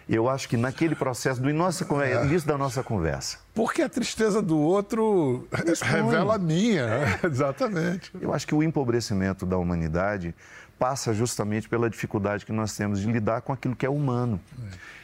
Eu 0.08 0.28
acho 0.28 0.48
que 0.48 0.56
naquele 0.56 0.94
processo 0.94 1.40
do 1.40 1.52
nossa, 1.52 1.84
é. 2.04 2.24
início 2.24 2.46
da 2.46 2.56
nossa 2.56 2.82
conversa. 2.82 3.38
Porque 3.52 3.82
a 3.82 3.88
tristeza 3.88 4.40
do 4.40 4.56
outro 4.56 5.48
revela 5.82 6.36
a 6.36 6.38
minha, 6.38 6.86
né? 6.86 7.20
exatamente. 7.24 8.12
Eu 8.20 8.32
acho 8.32 8.46
que 8.46 8.54
o 8.54 8.62
empobrecimento 8.62 9.44
da 9.44 9.58
humanidade 9.58 10.32
passa 10.78 11.12
justamente 11.12 11.68
pela 11.68 11.90
dificuldade 11.90 12.46
que 12.46 12.52
nós 12.52 12.76
temos 12.76 13.00
de 13.00 13.10
lidar 13.10 13.40
com 13.40 13.52
aquilo 13.52 13.74
que 13.74 13.84
é 13.84 13.90
humano. 13.90 14.38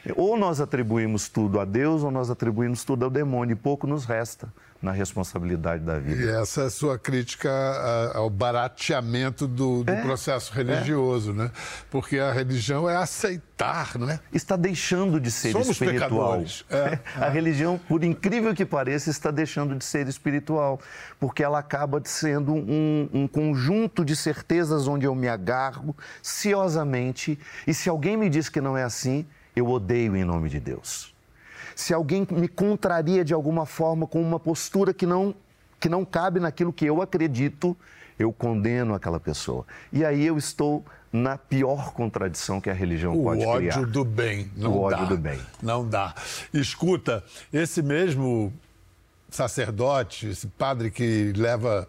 É. 0.05 0.13
Ou 0.15 0.37
nós 0.37 0.61
atribuímos 0.61 1.27
tudo 1.27 1.59
a 1.59 1.65
Deus, 1.65 2.03
ou 2.03 2.11
nós 2.11 2.29
atribuímos 2.29 2.83
tudo 2.85 3.03
ao 3.03 3.11
demônio, 3.11 3.53
e 3.53 3.55
pouco 3.55 3.87
nos 3.87 4.05
resta 4.05 4.47
na 4.83 4.91
responsabilidade 4.91 5.81
da 5.81 5.97
vida. 5.97 6.23
E 6.23 6.29
essa 6.29 6.63
é 6.63 6.65
a 6.65 6.69
sua 6.69 6.99
crítica 6.99 7.49
ao 8.13 8.29
barateamento 8.29 9.47
do, 9.47 9.81
do 9.81 9.91
é, 9.91 10.01
processo 10.01 10.53
religioso, 10.53 11.31
é. 11.31 11.35
né? 11.35 11.51
Porque 11.89 12.19
a 12.19 12.33
religião 12.33 12.89
é 12.89 12.97
aceitar, 12.97 13.97
não 13.97 14.09
é? 14.09 14.19
Está 14.33 14.57
deixando 14.57 15.21
de 15.21 15.31
ser 15.31 15.53
Somos 15.53 15.69
espiritual. 15.69 16.43
É, 16.69 16.99
a 17.15 17.29
religião, 17.29 17.79
por 17.87 18.03
incrível 18.03 18.53
que 18.53 18.65
pareça, 18.65 19.09
está 19.09 19.31
deixando 19.31 19.73
de 19.73 19.85
ser 19.85 20.09
espiritual, 20.09 20.81
porque 21.17 21.41
ela 21.41 21.59
acaba 21.59 22.01
sendo 22.03 22.53
um, 22.53 23.09
um 23.13 23.25
conjunto 23.25 24.03
de 24.03 24.17
certezas 24.17 24.85
onde 24.85 25.05
eu 25.05 25.15
me 25.15 25.29
agarro 25.29 25.95
ciosamente, 26.21 27.39
e 27.65 27.73
se 27.73 27.87
alguém 27.87 28.17
me 28.17 28.29
diz 28.29 28.49
que 28.49 28.59
não 28.59 28.77
é 28.77 28.83
assim, 28.83 29.25
eu 29.55 29.69
odeio 29.69 30.13
em 30.17 30.25
nome 30.25 30.49
de 30.49 30.59
Deus. 30.59 31.12
Se 31.75 31.93
alguém 31.93 32.27
me 32.29 32.47
contraria 32.47 33.23
de 33.23 33.33
alguma 33.33 33.65
forma 33.65 34.07
com 34.07 34.21
uma 34.21 34.39
postura 34.39 34.93
que 34.93 35.05
não, 35.05 35.33
que 35.79 35.89
não 35.89 36.05
cabe 36.05 36.39
naquilo 36.39 36.73
que 36.73 36.85
eu 36.85 37.01
acredito, 37.01 37.75
eu 38.17 38.31
condeno 38.31 38.93
aquela 38.93 39.19
pessoa. 39.19 39.65
E 39.91 40.05
aí 40.05 40.25
eu 40.25 40.37
estou 40.37 40.83
na 41.11 41.37
pior 41.37 41.93
contradição 41.93 42.59
que 42.59 42.69
a 42.69 42.73
religião 42.73 43.17
o 43.19 43.23
pode 43.23 43.39
criar. 43.39 43.51
O 43.51 43.81
ódio 43.81 43.85
do 43.85 44.03
bem. 44.03 44.51
Não 44.55 44.71
o 44.71 44.89
dá. 44.89 44.97
ódio 44.97 45.07
do 45.09 45.17
bem. 45.17 45.39
Não 45.61 45.87
dá. 45.87 46.15
Escuta, 46.53 47.23
esse 47.51 47.81
mesmo 47.81 48.51
sacerdote, 49.29 50.27
esse 50.27 50.47
padre 50.47 50.89
que 50.91 51.33
leva 51.35 51.87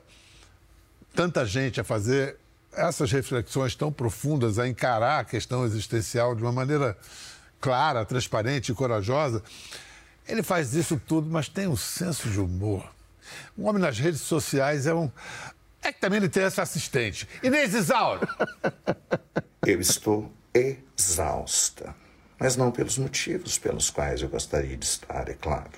tanta 1.15 1.47
gente 1.47 1.81
a 1.81 1.85
fazer 1.85 2.37
essas 2.73 3.13
reflexões 3.13 3.75
tão 3.75 3.93
profundas, 3.93 4.59
a 4.59 4.67
encarar 4.67 5.21
a 5.21 5.25
questão 5.25 5.65
existencial 5.65 6.35
de 6.35 6.43
uma 6.43 6.53
maneira 6.53 6.97
clara, 7.65 8.05
transparente 8.05 8.71
e 8.71 8.75
corajosa, 8.75 9.43
ele 10.29 10.43
faz 10.43 10.75
isso 10.75 11.01
tudo, 11.07 11.31
mas 11.31 11.49
tem 11.49 11.67
um 11.67 11.77
senso 11.77 12.29
de 12.29 12.39
humor. 12.39 12.87
Um 13.57 13.67
homem 13.67 13.81
nas 13.81 13.99
redes 13.99 14.21
sociais 14.21 14.87
é 14.87 14.93
um. 14.93 15.11
É 15.81 15.91
que 15.91 15.99
também 15.99 16.19
ele 16.19 16.29
tem 16.29 16.43
essa 16.43 16.61
assistente. 16.61 17.27
Inês 17.43 17.73
Isauro! 17.73 18.29
Eu 19.67 19.81
estou 19.81 20.31
exausta. 20.53 21.95
Mas 22.39 22.55
não 22.55 22.71
pelos 22.71 22.99
motivos 22.99 23.57
pelos 23.57 23.89
quais 23.89 24.21
eu 24.21 24.29
gostaria 24.29 24.77
de 24.77 24.85
estar, 24.85 25.27
é 25.31 25.33
claro. 25.33 25.71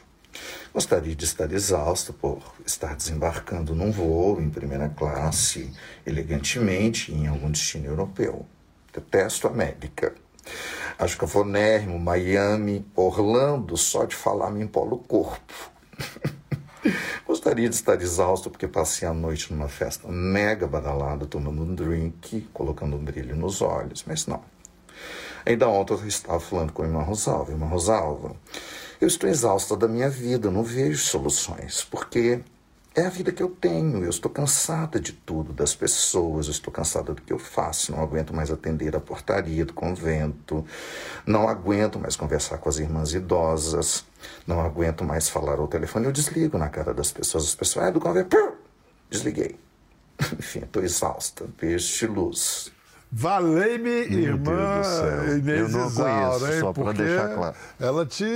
Gostaria 0.75 1.15
de 1.15 1.25
estar 1.25 1.53
exausta 1.53 2.13
por 2.13 2.43
estar 2.67 2.97
desembarcando 2.97 3.77
num 3.77 3.93
voo 3.93 4.41
em 4.41 4.51
primeira 4.51 4.89
classe, 4.89 5.73
elegantemente, 6.05 7.13
em 7.13 7.29
algum 7.29 7.49
destino 7.49 7.87
europeu. 7.87 8.45
Detesto 8.93 9.47
a 9.47 9.51
América. 9.51 10.13
Acho 10.99 11.19
cafonérrimo, 11.19 11.99
Miami, 11.99 12.87
Orlando, 12.95 13.77
só 13.77 14.05
de 14.05 14.17
falar 14.17 14.51
me 14.51 14.65
empola 14.65 14.95
o 14.95 14.99
corpo. 14.99 15.71
Gostaria 17.27 17.69
de 17.69 17.75
estar 17.75 18.01
exausto 18.01 18.49
porque 18.49 18.69
passei 18.69 19.07
a 19.07 19.13
noite 19.13 19.53
numa 19.53 19.69
festa 19.69 20.09
mega 20.09 20.67
badalada, 20.67 21.27
tomando 21.27 21.63
um 21.63 21.75
drink, 21.75 22.49
colocando 22.53 22.97
um 22.97 23.05
brilho 23.05 23.37
nos 23.37 23.61
olhos, 23.61 24.05
mas 24.07 24.27
não. 24.27 24.43
Ainda 25.45 25.69
ontem 25.69 25.95
eu 25.95 26.07
estava 26.07 26.41
falando 26.41 26.73
com 26.73 26.83
a 26.83 26.87
irmã 26.87 27.03
Rosalva. 27.03 27.53
Irmã 27.53 27.67
Rosalva, 27.67 28.35
eu 29.01 29.07
estou 29.07 29.29
exausta 29.29 29.77
da 29.77 29.87
minha 29.87 30.09
vida, 30.09 30.51
não 30.51 30.63
vejo 30.63 30.99
soluções, 30.99 31.85
porque 31.91 32.41
é 32.97 33.05
a 33.07 33.11
vida 33.11 33.31
que 33.31 33.43
eu 33.43 33.51
tenho. 33.51 34.03
Eu 34.03 34.09
estou 34.09 34.31
cansada 34.31 34.99
de 34.99 35.13
tudo, 35.13 35.53
das 35.53 35.75
pessoas, 35.75 36.49
estou 36.49 36.73
cansada 36.73 37.13
do 37.13 37.21
que 37.21 37.33
eu 37.33 37.39
faço. 37.39 37.93
Não 37.93 38.03
aguento 38.03 38.35
mais 38.35 38.51
atender 38.51 38.97
a 38.97 39.01
portaria 39.01 39.67
do 39.67 39.75
convento, 39.75 40.65
não 41.27 41.47
aguento 41.47 41.99
mais 41.99 42.17
conversar 42.17 42.57
com 42.57 42.71
as 42.71 42.79
irmãs 42.79 43.13
idosas, 43.13 44.05
não 44.47 44.61
aguento 44.61 45.05
mais 45.05 45.29
falar 45.29 45.59
ao 45.59 45.69
telefone. 45.69 46.07
Eu 46.07 46.13
desligo 46.13 46.57
na 46.57 46.71
cara 46.71 46.95
das 46.95 47.13
pessoas. 47.13 47.45
As 47.45 47.55
pessoas, 47.55 47.87
ah, 47.87 47.91
do 47.91 48.01
convento, 48.01 48.37
desliguei. 49.11 49.61
Enfim, 50.39 50.61
estou 50.61 50.83
exausta. 50.83 51.47
Beijo 51.61 52.11
luz. 52.11 52.73
Valei-me, 53.11 53.89
irmã 53.89 54.83
Inês 55.39 55.59
Eu 55.59 55.69
não 55.69 55.87
Isaura, 55.87 56.39
conheço, 56.39 56.61
só 56.61 56.73
para 56.73 56.93
deixar 56.93 57.35
claro. 57.35 57.57
Ela 57.79 58.05
te, 58.05 58.27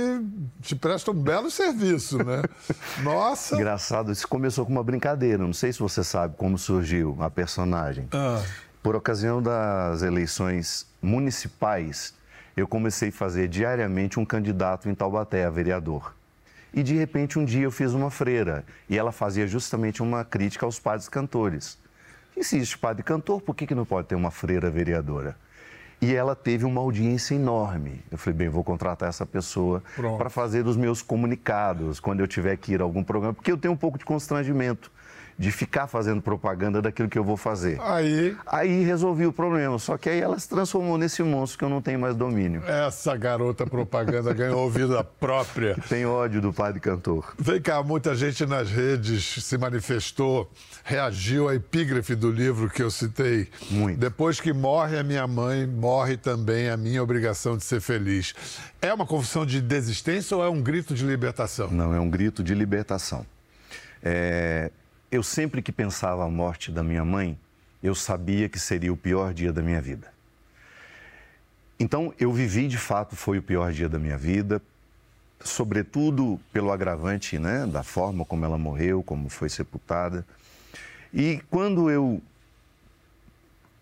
te 0.61 0.75
presta 0.75 1.11
um 1.11 1.13
belo 1.13 1.51
serviço, 1.51 2.17
né? 2.23 2.41
Nossa! 3.03 3.55
Engraçado, 3.55 4.11
isso 4.11 4.27
começou 4.27 4.65
com 4.65 4.71
uma 4.71 4.83
brincadeira. 4.83 5.43
Não 5.43 5.53
sei 5.53 5.73
se 5.73 5.79
você 5.79 6.03
sabe 6.03 6.35
como 6.37 6.57
surgiu 6.57 7.17
a 7.19 7.29
personagem. 7.29 8.07
Ah. 8.13 8.41
Por 8.81 8.95
ocasião 8.95 9.41
das 9.41 10.01
eleições 10.01 10.87
municipais, 11.01 12.13
eu 12.55 12.67
comecei 12.67 13.09
a 13.09 13.11
fazer 13.11 13.47
diariamente 13.47 14.19
um 14.19 14.25
candidato 14.25 14.89
em 14.89 14.95
Taubaté, 14.95 15.45
a 15.45 15.49
vereador. 15.49 16.15
E 16.73 16.81
de 16.81 16.95
repente 16.95 17.37
um 17.37 17.43
dia 17.43 17.63
eu 17.63 17.71
fiz 17.71 17.91
uma 17.93 18.09
freira 18.09 18.63
e 18.89 18.97
ela 18.97 19.11
fazia 19.11 19.45
justamente 19.45 20.01
uma 20.01 20.23
crítica 20.23 20.65
aos 20.65 20.79
padres 20.79 21.09
cantores. 21.09 21.77
Existe 22.41 22.75
padre 22.75 23.03
cantor, 23.03 23.39
por 23.39 23.55
que, 23.55 23.67
que 23.67 23.75
não 23.75 23.85
pode 23.85 24.07
ter 24.07 24.15
uma 24.15 24.31
freira 24.31 24.67
vereadora? 24.71 25.37
E 26.01 26.15
ela 26.15 26.35
teve 26.35 26.65
uma 26.65 26.81
audiência 26.81 27.35
enorme. 27.35 28.03
Eu 28.09 28.17
falei, 28.17 28.35
bem, 28.35 28.49
vou 28.49 28.63
contratar 28.63 29.07
essa 29.07 29.27
pessoa 29.27 29.83
para 30.17 30.27
fazer 30.27 30.65
os 30.65 30.75
meus 30.75 31.03
comunicados 31.03 31.99
quando 31.99 32.21
eu 32.21 32.27
tiver 32.27 32.57
que 32.57 32.73
ir 32.73 32.81
a 32.81 32.83
algum 32.83 33.03
programa, 33.03 33.35
porque 33.35 33.51
eu 33.51 33.57
tenho 33.57 33.75
um 33.75 33.77
pouco 33.77 33.99
de 33.99 34.05
constrangimento 34.05 34.91
de 35.37 35.51
ficar 35.51 35.87
fazendo 35.87 36.21
propaganda 36.21 36.81
daquilo 36.81 37.09
que 37.09 37.17
eu 37.17 37.23
vou 37.23 37.37
fazer. 37.37 37.79
Aí. 37.81 38.35
Aí 38.45 38.83
resolvi 38.83 39.25
o 39.25 39.33
problema. 39.33 39.77
Só 39.79 39.97
que 39.97 40.09
aí 40.09 40.19
ela 40.19 40.37
se 40.39 40.47
transformou 40.47 40.97
nesse 40.97 41.23
monstro 41.23 41.59
que 41.59 41.65
eu 41.65 41.69
não 41.69 41.81
tenho 41.81 41.99
mais 41.99 42.15
domínio. 42.15 42.63
Essa 42.65 43.15
garota 43.15 43.65
propaganda 43.65 44.33
ganhou 44.33 44.69
vida 44.69 45.03
própria. 45.03 45.75
Tem 45.89 46.05
ódio 46.05 46.41
do 46.41 46.53
padre 46.53 46.79
cantor. 46.79 47.33
Vem 47.37 47.61
cá, 47.61 47.81
muita 47.83 48.15
gente 48.15 48.45
nas 48.45 48.69
redes 48.69 49.43
se 49.43 49.57
manifestou, 49.57 50.49
reagiu 50.83 51.49
à 51.49 51.55
epígrafe 51.55 52.15
do 52.15 52.31
livro 52.31 52.69
que 52.69 52.81
eu 52.81 52.91
citei. 52.91 53.47
Muito. 53.69 53.99
Depois 53.99 54.39
que 54.39 54.53
morre 54.53 54.97
a 54.97 55.03
minha 55.03 55.27
mãe, 55.27 55.65
morre 55.65 56.17
também 56.17 56.69
a 56.69 56.77
minha 56.77 57.01
obrigação 57.01 57.57
de 57.57 57.63
ser 57.63 57.81
feliz. 57.81 58.33
É 58.81 58.93
uma 58.93 59.05
confissão 59.05 59.45
de 59.45 59.61
desistência 59.61 60.35
ou 60.35 60.43
é 60.43 60.49
um 60.49 60.61
grito 60.61 60.93
de 60.93 61.05
libertação? 61.05 61.69
Não, 61.71 61.93
é 61.93 61.99
um 61.99 62.09
grito 62.09 62.43
de 62.43 62.53
libertação. 62.53 63.25
É, 64.03 64.71
eu 65.11 65.21
sempre 65.21 65.61
que 65.61 65.71
pensava 65.71 66.23
a 66.23 66.29
morte 66.29 66.71
da 66.71 66.81
minha 66.81 67.03
mãe, 67.03 67.37
eu 67.83 67.93
sabia 67.93 68.47
que 68.47 68.57
seria 68.57 68.93
o 68.93 68.97
pior 68.97 69.33
dia 69.33 69.51
da 69.51 69.61
minha 69.61 69.81
vida. 69.81 70.11
Então, 71.79 72.13
eu 72.19 72.31
vivi, 72.31 72.67
de 72.67 72.77
fato, 72.77 73.15
foi 73.15 73.39
o 73.39 73.43
pior 73.43 73.71
dia 73.71 73.89
da 73.89 73.99
minha 73.99 74.17
vida, 74.17 74.61
sobretudo 75.43 76.39
pelo 76.53 76.71
agravante 76.71 77.37
né, 77.39 77.65
da 77.65 77.83
forma 77.83 78.23
como 78.23 78.45
ela 78.45 78.57
morreu, 78.57 79.03
como 79.03 79.29
foi 79.29 79.49
sepultada. 79.49 80.25
E 81.13 81.41
quando 81.49 81.89
eu 81.89 82.21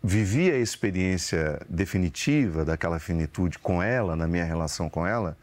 vivi 0.01 0.49
a 0.49 0.57
experiência 0.57 1.61
definitiva 1.69 2.63
daquela 2.63 2.99
finitude 2.99 3.59
com 3.59 3.83
ela, 3.83 4.15
na 4.15 4.25
minha 4.25 4.45
relação 4.45 4.89
com 4.89 5.05
ela, 5.05 5.37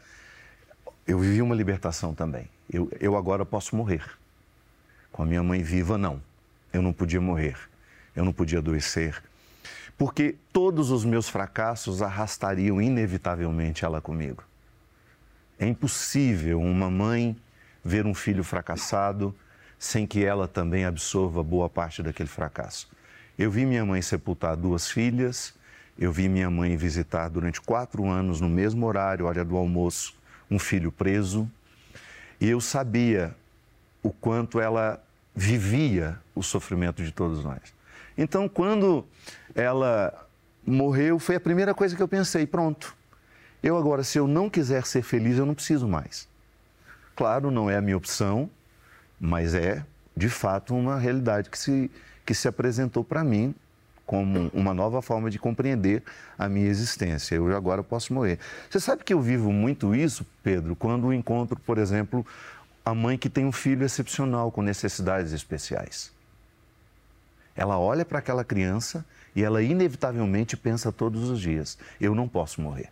eu 1.07 1.19
vivi 1.19 1.41
uma 1.41 1.55
libertação 1.55 2.13
também. 2.13 2.49
Eu, 2.69 2.91
eu 2.99 3.15
agora 3.15 3.45
posso 3.45 3.75
morrer. 3.75 4.03
Com 5.17 5.23
a 5.23 5.25
minha 5.25 5.41
mãe 5.41 5.63
viva, 5.63 5.97
não. 5.97 6.21
Eu 6.71 6.79
não 6.79 6.93
podia 6.93 7.19
morrer, 7.19 7.57
eu 8.15 8.23
não 8.23 8.31
podia 8.31 8.59
adoecer, 8.59 9.19
porque 9.97 10.35
todos 10.53 10.91
os 10.91 11.03
meus 11.03 11.27
fracassos 11.27 12.03
arrastariam 12.03 12.79
inevitavelmente 12.79 13.83
ela 13.83 13.99
comigo. 13.99 14.43
É 15.57 15.65
impossível 15.65 16.61
uma 16.61 16.91
mãe 16.91 17.35
ver 17.83 18.05
um 18.05 18.13
filho 18.13 18.43
fracassado 18.43 19.35
sem 19.79 20.05
que 20.05 20.23
ela 20.23 20.47
também 20.47 20.85
absorva 20.85 21.41
boa 21.41 21.67
parte 21.67 22.03
daquele 22.03 22.29
fracasso. 22.29 22.87
Eu 23.39 23.49
vi 23.49 23.65
minha 23.65 23.83
mãe 23.83 24.03
sepultar 24.03 24.55
duas 24.55 24.87
filhas, 24.87 25.55
eu 25.97 26.11
vi 26.11 26.29
minha 26.29 26.51
mãe 26.51 26.77
visitar 26.77 27.27
durante 27.27 27.59
quatro 27.59 28.05
anos, 28.05 28.39
no 28.39 28.49
mesmo 28.49 28.85
horário, 28.85 29.25
hora 29.25 29.43
do 29.43 29.57
almoço, 29.57 30.13
um 30.47 30.59
filho 30.59 30.91
preso, 30.91 31.49
e 32.39 32.47
eu 32.47 32.61
sabia 32.61 33.35
o 34.03 34.11
quanto 34.11 34.59
ela 34.59 35.03
vivia 35.37 36.17
o 36.33 36.41
sofrimento 36.41 37.03
de 37.03 37.11
todos 37.11 37.43
nós. 37.43 37.61
Então, 38.17 38.49
quando 38.49 39.05
ela 39.53 40.27
morreu, 40.65 41.19
foi 41.19 41.35
a 41.35 41.39
primeira 41.39 41.75
coisa 41.75 41.95
que 41.95 42.01
eu 42.01 42.07
pensei: 42.07 42.47
pronto, 42.47 42.95
eu 43.61 43.77
agora, 43.77 44.03
se 44.03 44.17
eu 44.17 44.27
não 44.27 44.49
quiser 44.49 44.83
ser 44.83 45.03
feliz, 45.03 45.37
eu 45.37 45.45
não 45.45 45.53
preciso 45.53 45.87
mais. 45.87 46.27
Claro, 47.15 47.51
não 47.51 47.69
é 47.69 47.77
a 47.77 47.81
minha 47.81 47.95
opção, 47.95 48.49
mas 49.19 49.53
é, 49.53 49.85
de 50.15 50.27
fato, 50.27 50.75
uma 50.75 50.97
realidade 50.97 51.51
que 51.51 51.59
se, 51.59 51.91
que 52.25 52.33
se 52.33 52.47
apresentou 52.47 53.03
para 53.03 53.23
mim 53.23 53.53
como 54.07 54.49
uma 54.53 54.73
nova 54.73 55.01
forma 55.01 55.29
de 55.29 55.37
compreender 55.37 56.01
a 56.39 56.47
minha 56.47 56.67
existência. 56.67 57.35
Eu 57.35 57.55
agora 57.55 57.83
posso 57.83 58.13
morrer. 58.13 58.39
Você 58.69 58.79
sabe 58.79 59.03
que 59.03 59.13
eu 59.13 59.19
vivo 59.19 59.51
muito 59.51 59.93
isso, 59.93 60.25
Pedro, 60.41 60.75
quando 60.75 61.13
encontro, 61.13 61.59
por 61.59 61.77
exemplo, 61.77 62.25
a 62.87 62.95
mãe 62.95 63.17
que 63.17 63.29
tem 63.29 63.45
um 63.45 63.51
filho 63.51 63.85
excepcional 63.85 64.49
com 64.49 64.61
necessidades 64.61 65.33
especiais. 65.33 66.09
Ela 67.53 67.77
olha 67.77 68.05
para 68.05 68.19
aquela 68.19 68.45
criança 68.45 69.05
e 69.35 69.43
ela 69.43 69.61
inevitavelmente 69.61 70.55
pensa 70.55 70.89
todos 70.89 71.29
os 71.29 71.41
dias: 71.41 71.77
eu 71.99 72.15
não 72.15 72.29
posso 72.29 72.61
morrer. 72.61 72.89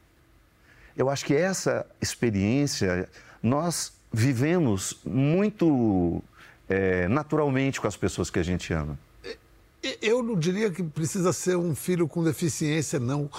Eu 0.98 1.10
acho 1.10 1.24
que 1.24 1.34
essa 1.34 1.86
experiência 2.02 3.08
nós 3.42 3.94
vivemos 4.12 5.00
muito 5.06 6.22
é, 6.68 7.08
naturalmente 7.08 7.80
com 7.80 7.88
as 7.88 7.96
pessoas 7.96 8.30
que 8.30 8.40
a 8.40 8.44
gente 8.44 8.74
ama. 8.74 9.00
Eu 10.02 10.22
não 10.22 10.38
diria 10.38 10.70
que 10.72 10.84
precisa 10.84 11.32
ser 11.32 11.56
um 11.56 11.74
filho 11.74 12.06
com 12.06 12.22
deficiência, 12.22 13.00
não. 13.00 13.30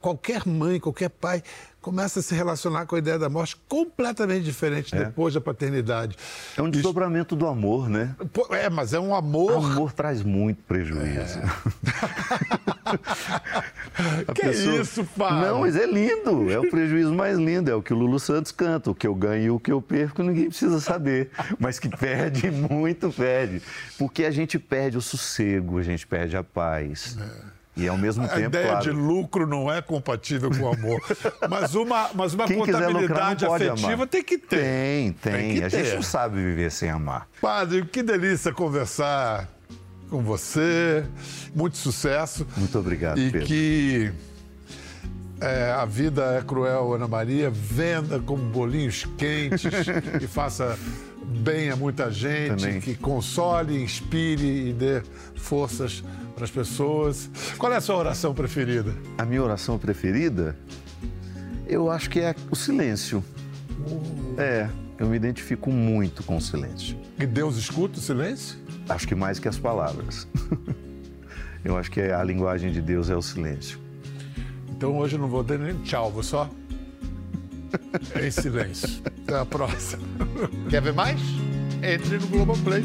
Qualquer 0.00 0.46
mãe, 0.46 0.78
qualquer 0.80 1.10
pai 1.10 1.42
começa 1.84 2.20
a 2.20 2.22
se 2.22 2.34
relacionar 2.34 2.86
com 2.86 2.96
a 2.96 2.98
ideia 2.98 3.18
da 3.18 3.28
morte 3.28 3.56
completamente 3.68 4.42
diferente 4.42 4.96
é. 4.96 5.04
depois 5.04 5.34
da 5.34 5.40
paternidade. 5.40 6.16
É 6.56 6.62
um 6.62 6.70
desdobramento 6.70 7.36
do 7.36 7.46
amor, 7.46 7.90
né? 7.90 8.16
É, 8.52 8.70
mas 8.70 8.94
é 8.94 8.98
um 8.98 9.14
amor. 9.14 9.52
O 9.52 9.66
amor 9.66 9.92
traz 9.92 10.22
muito 10.22 10.62
prejuízo. 10.62 11.40
É. 11.40 11.44
que 14.32 14.40
pessoa... 14.40 14.80
isso, 14.80 15.04
pai? 15.14 15.42
Não, 15.46 15.60
mas 15.60 15.76
é 15.76 15.84
lindo. 15.84 16.50
É 16.50 16.58
o 16.58 16.70
prejuízo 16.70 17.12
mais 17.12 17.36
lindo. 17.36 17.70
É 17.70 17.74
o 17.74 17.82
que 17.82 17.92
o 17.92 17.96
Lulu 17.98 18.18
Santos 18.18 18.50
canta. 18.50 18.90
O 18.90 18.94
que 18.94 19.06
eu 19.06 19.14
ganho 19.14 19.44
e 19.44 19.50
o 19.50 19.60
que 19.60 19.70
eu 19.70 19.82
perco, 19.82 20.22
ninguém 20.22 20.48
precisa 20.48 20.80
saber. 20.80 21.28
Mas 21.58 21.78
que 21.78 21.90
perde 21.90 22.48
muito, 22.72 23.12
perde. 23.12 23.60
Porque 23.98 24.24
a 24.24 24.30
gente 24.30 24.58
perde 24.58 24.96
o 24.96 25.02
sossego, 25.02 25.76
a 25.76 25.82
gente 25.82 26.06
perde 26.06 26.34
a 26.34 26.42
paz. 26.42 27.18
É. 27.20 27.63
E 27.76 27.88
ao 27.88 27.98
mesmo 27.98 28.22
tempo. 28.28 28.36
A 28.36 28.40
ideia 28.40 28.68
claro... 28.68 28.82
de 28.82 28.90
lucro 28.90 29.46
não 29.46 29.72
é 29.72 29.82
compatível 29.82 30.50
com 30.50 30.62
o 30.62 30.72
amor. 30.72 31.00
mas 31.50 31.74
uma, 31.74 32.10
mas 32.14 32.34
uma 32.34 32.46
contabilidade 32.46 33.44
lucrar, 33.44 33.54
afetiva 33.54 33.92
amar. 33.94 34.08
tem 34.08 34.22
que 34.22 34.38
ter. 34.38 34.60
Tem, 34.60 35.12
tem. 35.12 35.32
tem 35.32 35.64
a 35.64 35.70
ter. 35.70 35.84
gente 35.84 35.94
não 35.96 36.02
sabe 36.02 36.36
viver 36.36 36.70
sem 36.70 36.90
amar. 36.90 37.26
Padre, 37.40 37.84
que 37.84 38.02
delícia 38.02 38.52
conversar 38.52 39.48
com 40.08 40.22
você. 40.22 41.04
Muito 41.54 41.76
sucesso. 41.76 42.46
Muito 42.56 42.78
obrigado. 42.78 43.18
E 43.18 43.30
Pedro. 43.30 43.46
que 43.46 44.12
é, 45.40 45.72
a 45.72 45.84
vida 45.84 46.36
é 46.38 46.42
cruel, 46.42 46.94
Ana 46.94 47.08
Maria. 47.08 47.50
Venda 47.50 48.20
como 48.20 48.42
bolinhos 48.44 49.04
quentes 49.18 49.64
e 50.22 50.26
faça 50.26 50.78
bem 51.24 51.70
a 51.70 51.76
muita 51.76 52.10
gente, 52.10 52.60
Também. 52.60 52.80
que 52.80 52.94
console, 52.94 53.82
inspire 53.82 54.68
e 54.68 54.72
dê 54.72 55.02
forças 55.34 56.02
para 56.34 56.44
as 56.44 56.50
pessoas. 56.50 57.30
Qual 57.58 57.72
é 57.72 57.76
a 57.76 57.80
sua 57.80 57.96
oração 57.96 58.34
preferida? 58.34 58.94
A 59.16 59.24
minha 59.24 59.42
oração 59.42 59.78
preferida? 59.78 60.56
Eu 61.66 61.90
acho 61.90 62.10
que 62.10 62.20
é 62.20 62.34
o 62.50 62.56
silêncio. 62.56 63.24
Uh. 63.86 64.34
É, 64.38 64.68
eu 64.98 65.08
me 65.08 65.16
identifico 65.16 65.70
muito 65.70 66.22
com 66.22 66.36
o 66.36 66.40
silêncio. 66.40 66.96
E 67.18 67.26
Deus 67.26 67.56
escuta 67.56 67.98
o 67.98 68.02
silêncio? 68.02 68.58
Acho 68.88 69.08
que 69.08 69.14
mais 69.14 69.38
que 69.38 69.48
as 69.48 69.58
palavras. 69.58 70.26
eu 71.64 71.76
acho 71.76 71.90
que 71.90 72.00
a 72.00 72.22
linguagem 72.22 72.70
de 72.70 72.80
Deus 72.80 73.08
é 73.08 73.16
o 73.16 73.22
silêncio. 73.22 73.78
Então 74.76 74.98
hoje 74.98 75.16
eu 75.16 75.20
não 75.20 75.28
vou 75.28 75.42
dar 75.42 75.58
nem 75.58 75.74
tchau, 75.82 76.10
vou 76.10 76.22
só 76.22 76.50
em 78.22 78.30
silêncio. 78.30 79.02
Até 79.04 79.38
a 79.38 79.44
próxima. 79.44 80.02
Quer 80.68 80.82
ver 80.82 80.92
mais? 80.92 81.20
Entre 81.82 82.18
no 82.18 82.26
Globoplay. 82.28 82.82